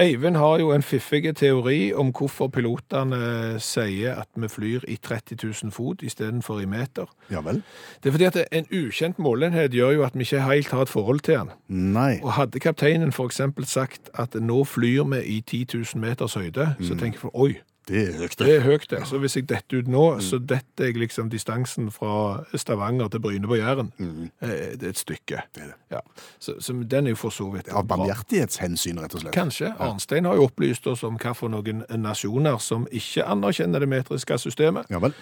Eivind 0.00 0.36
har 0.36 0.58
jo 0.62 0.70
en 0.72 0.82
fiffig 0.82 1.36
teori 1.36 1.92
om 1.92 2.08
hvorfor 2.16 2.48
pilotene 2.48 3.58
sier 3.60 4.16
at 4.22 4.28
vi 4.34 4.48
flyr 4.48 4.86
i 4.88 4.96
30 4.96 5.36
000 5.42 5.72
fot 5.74 6.00
istedenfor 6.02 6.62
i 6.62 6.68
meter. 6.70 7.10
Ja 7.30 7.42
vel? 7.44 7.60
Det 8.00 8.08
er 8.08 8.16
fordi 8.16 8.28
at 8.30 8.38
en 8.52 8.70
ukjent 8.72 9.18
målenhet 9.20 9.76
gjør 9.76 9.98
jo 9.98 10.04
at 10.06 10.16
vi 10.16 10.24
ikke 10.24 10.40
helt 10.46 10.72
har 10.72 10.86
et 10.86 10.92
forhold 10.92 11.20
til 11.20 11.42
den. 11.42 11.50
Nei. 11.68 12.20
Og 12.22 12.32
hadde 12.32 12.62
kapteinen 12.64 13.12
eksempel 13.12 13.66
sagt 13.66 14.08
at 14.14 14.34
nå 14.34 14.64
flyr 14.64 15.04
vi 15.04 15.20
i 15.36 15.40
10 15.40 15.66
000 15.74 16.00
meters 16.00 16.34
høyde, 16.34 16.74
så 16.80 16.96
tenker 16.96 17.20
vi, 17.22 17.30
oi, 17.34 17.52
Det 17.88 18.00
er 18.08 18.18
høyt. 18.20 18.34
det 18.38 18.50
er 18.56 18.60
høyt 18.60 18.84
det. 18.90 19.00
Så 19.08 19.18
hvis 19.18 19.34
jeg 19.36 19.48
detter 19.48 19.80
ut 19.80 19.88
nå, 19.90 20.02
så 20.22 20.38
detter 20.38 20.84
jeg 20.90 20.98
liksom 21.00 21.30
distansen 21.32 21.88
fra 21.90 22.44
Stavanger 22.54 23.08
til 23.10 23.20
Bryne 23.24 23.48
på 23.50 23.56
Jæren. 23.58 23.88
Mm. 23.98 24.28
Det 24.40 24.82
er 24.84 24.88
et 24.92 24.98
stykke. 25.00 25.40
Det 25.54 25.62
er 25.64 25.66
det. 25.72 25.78
Ja. 25.96 26.00
Så, 26.38 26.54
så 26.60 26.72
den 26.72 27.06
er 27.08 27.16
jo 27.16 27.18
for 27.18 27.34
så 27.34 27.48
vidt 27.50 27.68
Av 27.72 27.86
barmhjertighetshensyn, 27.90 29.00
rett 29.02 29.14
og 29.16 29.24
slett. 29.24 29.34
Kanskje. 29.34 29.72
Arnstein 29.82 30.28
har 30.28 30.38
jo 30.38 30.46
opplyst 30.46 30.86
oss 30.86 31.02
om 31.08 31.18
hva 31.18 31.32
for 31.34 31.50
noen 31.50 31.82
nasjoner 31.98 32.60
som 32.62 32.86
ikke 32.92 33.24
anerkjenner 33.26 33.82
det 33.82 33.88
metriske 33.90 34.38
systemet. 34.38 34.86
Ja 34.92 35.00
vel. 35.02 35.16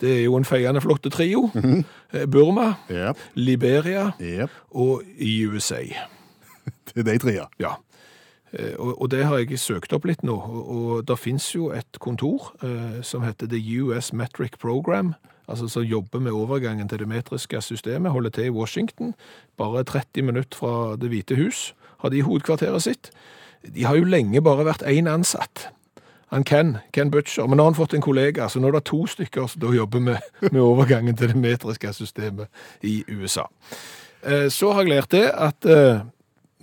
Det 0.00 0.10
er 0.12 0.22
jo 0.26 0.36
en 0.36 0.44
feiende 0.44 0.80
flott 0.84 1.06
trio. 1.12 1.50
Eh, 2.12 2.26
Burma, 2.28 2.74
Ja. 2.92 3.12
Liberia 3.34 4.10
ja. 4.20 4.46
og 4.70 5.02
USA. 5.20 5.82
Det 6.86 7.02
er 7.02 7.06
de 7.12 7.18
tre, 7.18 7.32
ja. 7.60 7.74
Eh, 8.52 8.74
Og, 8.78 9.10
det 9.10 9.24
har 9.24 9.38
jeg 9.38 9.58
søkt 9.58 9.92
opp 9.92 10.04
litt 10.04 10.22
nå, 10.22 10.36
og, 10.36 11.06
det 11.06 11.18
finnes 11.18 11.54
jo 11.54 11.70
et 11.74 11.98
kontor 11.98 12.52
eh, 12.62 13.02
som 13.02 13.22
heter 13.22 13.46
The 13.46 13.60
US 13.82 14.12
Metric 14.12 14.58
Program, 14.58 15.14
altså 15.48 15.68
som 15.68 15.82
jobber 15.82 16.20
med 16.20 16.32
overgangen 16.32 16.88
til 16.88 16.98
det 16.98 17.08
metriske 17.08 17.60
systemet, 17.62 18.12
holder 18.12 18.30
til 18.30 18.44
i 18.44 18.50
Washington, 18.54 19.14
bare 19.58 19.84
30 19.84 20.22
minutter 20.22 20.58
fra 20.58 20.96
det 20.96 21.10
hvite 21.10 21.36
hus, 21.36 21.74
har 21.98 22.08
de 22.10 22.22
hovedkvarteret 22.22 22.82
sitt. 22.82 23.10
De 23.74 23.84
har 23.84 23.96
jo 23.96 24.04
lenge 24.04 24.42
bare 24.42 24.64
vært 24.66 24.86
én 24.86 25.08
ansatt. 25.10 25.68
Han 26.30 26.44
Ken, 26.44 26.78
Ken 26.92 27.10
Butcher, 27.10 27.46
men 27.46 27.56
nå 27.56 27.62
har 27.62 27.70
han 27.70 27.78
fått 27.78 27.94
en 27.94 28.02
kollega, 28.02 28.48
så 28.48 28.60
nå 28.60 28.68
er 28.68 28.72
det 28.78 28.84
to 28.88 29.06
stykker 29.06 29.46
som 29.46 29.62
da 29.62 29.70
jobber 29.74 30.00
med, 30.02 30.18
med 30.52 30.60
overgangen 30.60 31.16
til 31.16 31.28
det 31.32 31.36
metriske 31.38 31.92
systemet 31.92 32.46
i 32.82 33.04
USA. 33.08 33.46
Eh, 34.22 34.48
Så 34.50 34.72
har 34.72 34.82
jeg 34.82 34.90
lært 34.90 35.10
det 35.10 35.30
at 35.30 35.66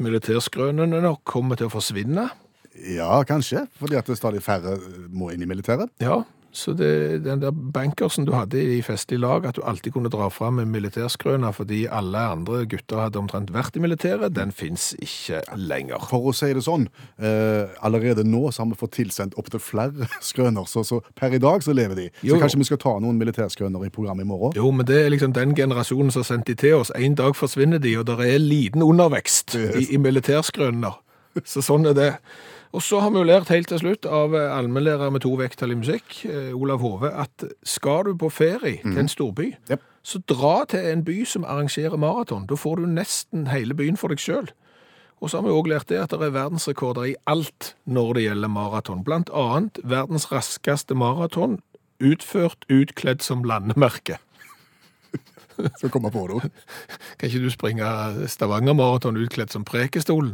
militærskrønene 0.01 1.01
nok 1.03 1.21
kommer 1.27 1.59
til 1.59 1.69
å 1.69 1.73
forsvinne. 1.73 2.29
Ja, 2.95 3.19
kanskje. 3.27 3.67
Fordi 3.77 3.99
at 3.99 4.07
det 4.09 4.17
stadig 4.17 4.41
færre 4.45 4.77
må 5.13 5.29
inn 5.33 5.43
i 5.45 5.49
militæret. 5.49 5.91
Ja, 6.01 6.23
så 6.53 6.73
det, 6.77 7.23
den 7.25 7.41
der 7.41 7.51
bankersen 7.51 8.27
du 8.27 8.33
hadde 8.35 8.61
i 8.61 8.81
festlig 8.85 9.17
lag, 9.19 9.45
at 9.49 9.57
du 9.57 9.63
alltid 9.65 9.95
kunne 9.95 10.11
dra 10.13 10.27
fram 10.29 10.59
en 10.61 10.69
militærskrøne 10.69 11.49
fordi 11.53 11.83
alle 11.89 12.21
andre 12.35 12.59
gutter 12.69 13.01
hadde 13.01 13.17
omtrent 13.17 13.49
vært 13.55 13.79
i 13.79 13.81
militæret, 13.81 14.35
den 14.35 14.53
fins 14.53 14.91
ikke 15.01 15.41
lenger. 15.57 16.05
For 16.11 16.29
å 16.29 16.35
si 16.37 16.51
det 16.53 16.61
sånn, 16.67 16.85
eh, 17.17 17.73
allerede 17.81 18.25
nå 18.27 18.45
så 18.53 18.61
har 18.63 18.69
vi 18.69 18.79
fått 18.83 18.95
tilsendt 18.99 19.37
opptil 19.41 19.63
flere 19.63 20.07
skrøner, 20.29 20.69
så, 20.69 20.85
så 20.85 21.01
per 21.17 21.33
i 21.33 21.41
dag 21.41 21.65
så 21.65 21.73
lever 21.73 22.03
de. 22.03 22.07
Så 22.21 22.29
Jo, 22.29 22.35
jo. 22.35 22.41
kanskje 22.45 22.61
vi 22.61 22.69
skal 22.69 22.81
ta 22.85 22.95
noen 23.01 23.17
militærskrøner 23.17 23.87
i 23.87 23.93
programmet 23.93 24.27
i 24.27 24.29
morgen? 24.29 24.53
Jo, 24.59 24.69
men 24.69 24.85
det 24.89 25.01
er 25.01 25.13
liksom 25.15 25.33
den 25.33 25.57
generasjonen 25.57 26.13
som 26.13 26.21
har 26.21 26.29
sendt 26.29 26.53
de 26.53 26.59
til 26.59 26.77
oss. 26.83 26.93
En 26.93 27.17
dag 27.17 27.33
forsvinner 27.35 27.81
de, 27.81 27.97
og 27.97 28.05
det 28.11 28.19
er 28.29 28.37
liten 28.37 28.85
undervekst 28.85 29.57
i, 29.57 29.87
i 29.89 30.01
militærskrøner. 30.01 31.01
Så 31.49 31.65
sånn 31.65 31.89
er 31.89 31.97
det. 31.97 32.11
Og 32.73 32.81
så 32.81 32.99
har 33.03 33.11
vi 33.13 33.21
jo 33.21 33.27
lært 33.29 33.51
helt 33.53 33.69
til 33.69 33.77
slutt 33.83 34.07
av 34.09 34.33
eh, 34.33 34.49
allmennlærer 34.49 35.11
med 35.13 35.21
to 35.21 35.35
vekttall 35.37 35.75
i 35.75 35.77
musikk, 35.77 36.23
eh, 36.25 36.49
Olav 36.57 36.81
Hove, 36.81 37.11
at 37.13 37.45
skal 37.69 38.07
du 38.07 38.15
på 38.17 38.31
ferie 38.33 38.79
til 38.81 38.97
en 38.97 39.11
storby, 39.11 39.51
yep. 39.69 39.83
så 40.01 40.23
dra 40.29 40.63
til 40.69 40.87
en 40.89 41.03
by 41.05 41.19
som 41.29 41.45
arrangerer 41.45 41.99
maraton. 42.01 42.47
Da 42.49 42.57
får 42.57 42.81
du 42.81 42.89
nesten 42.89 43.45
hele 43.53 43.77
byen 43.77 43.99
for 43.99 44.09
deg 44.09 44.23
sjøl. 44.23 44.49
Og 45.21 45.29
så 45.29 45.39
har 45.39 45.45
vi 45.45 45.53
òg 45.53 45.69
lært 45.69 45.87
det 45.93 46.01
at 46.01 46.11
det 46.11 46.25
er 46.25 46.33
verdensrekorder 46.35 47.13
i 47.13 47.15
alt 47.29 47.75
når 47.85 48.17
det 48.17 48.25
gjelder 48.25 48.51
maraton. 48.51 49.03
Blant 49.05 49.29
annet 49.31 49.77
verdens 49.87 50.25
raskeste 50.33 50.97
maraton 50.97 51.61
utført 52.03 52.65
utkledd 52.73 53.21
som 53.23 53.45
landemerke. 53.47 54.17
Skal 55.77 55.93
komme 55.93 56.11
på 56.11 56.25
det. 56.31 56.49
Kan 57.21 57.29
ikke 57.29 57.45
du 57.45 57.53
springe 57.53 57.93
Stavanger-maraton 58.27 59.21
utkledd 59.21 59.53
som 59.53 59.63
Prekestolen? 59.63 60.33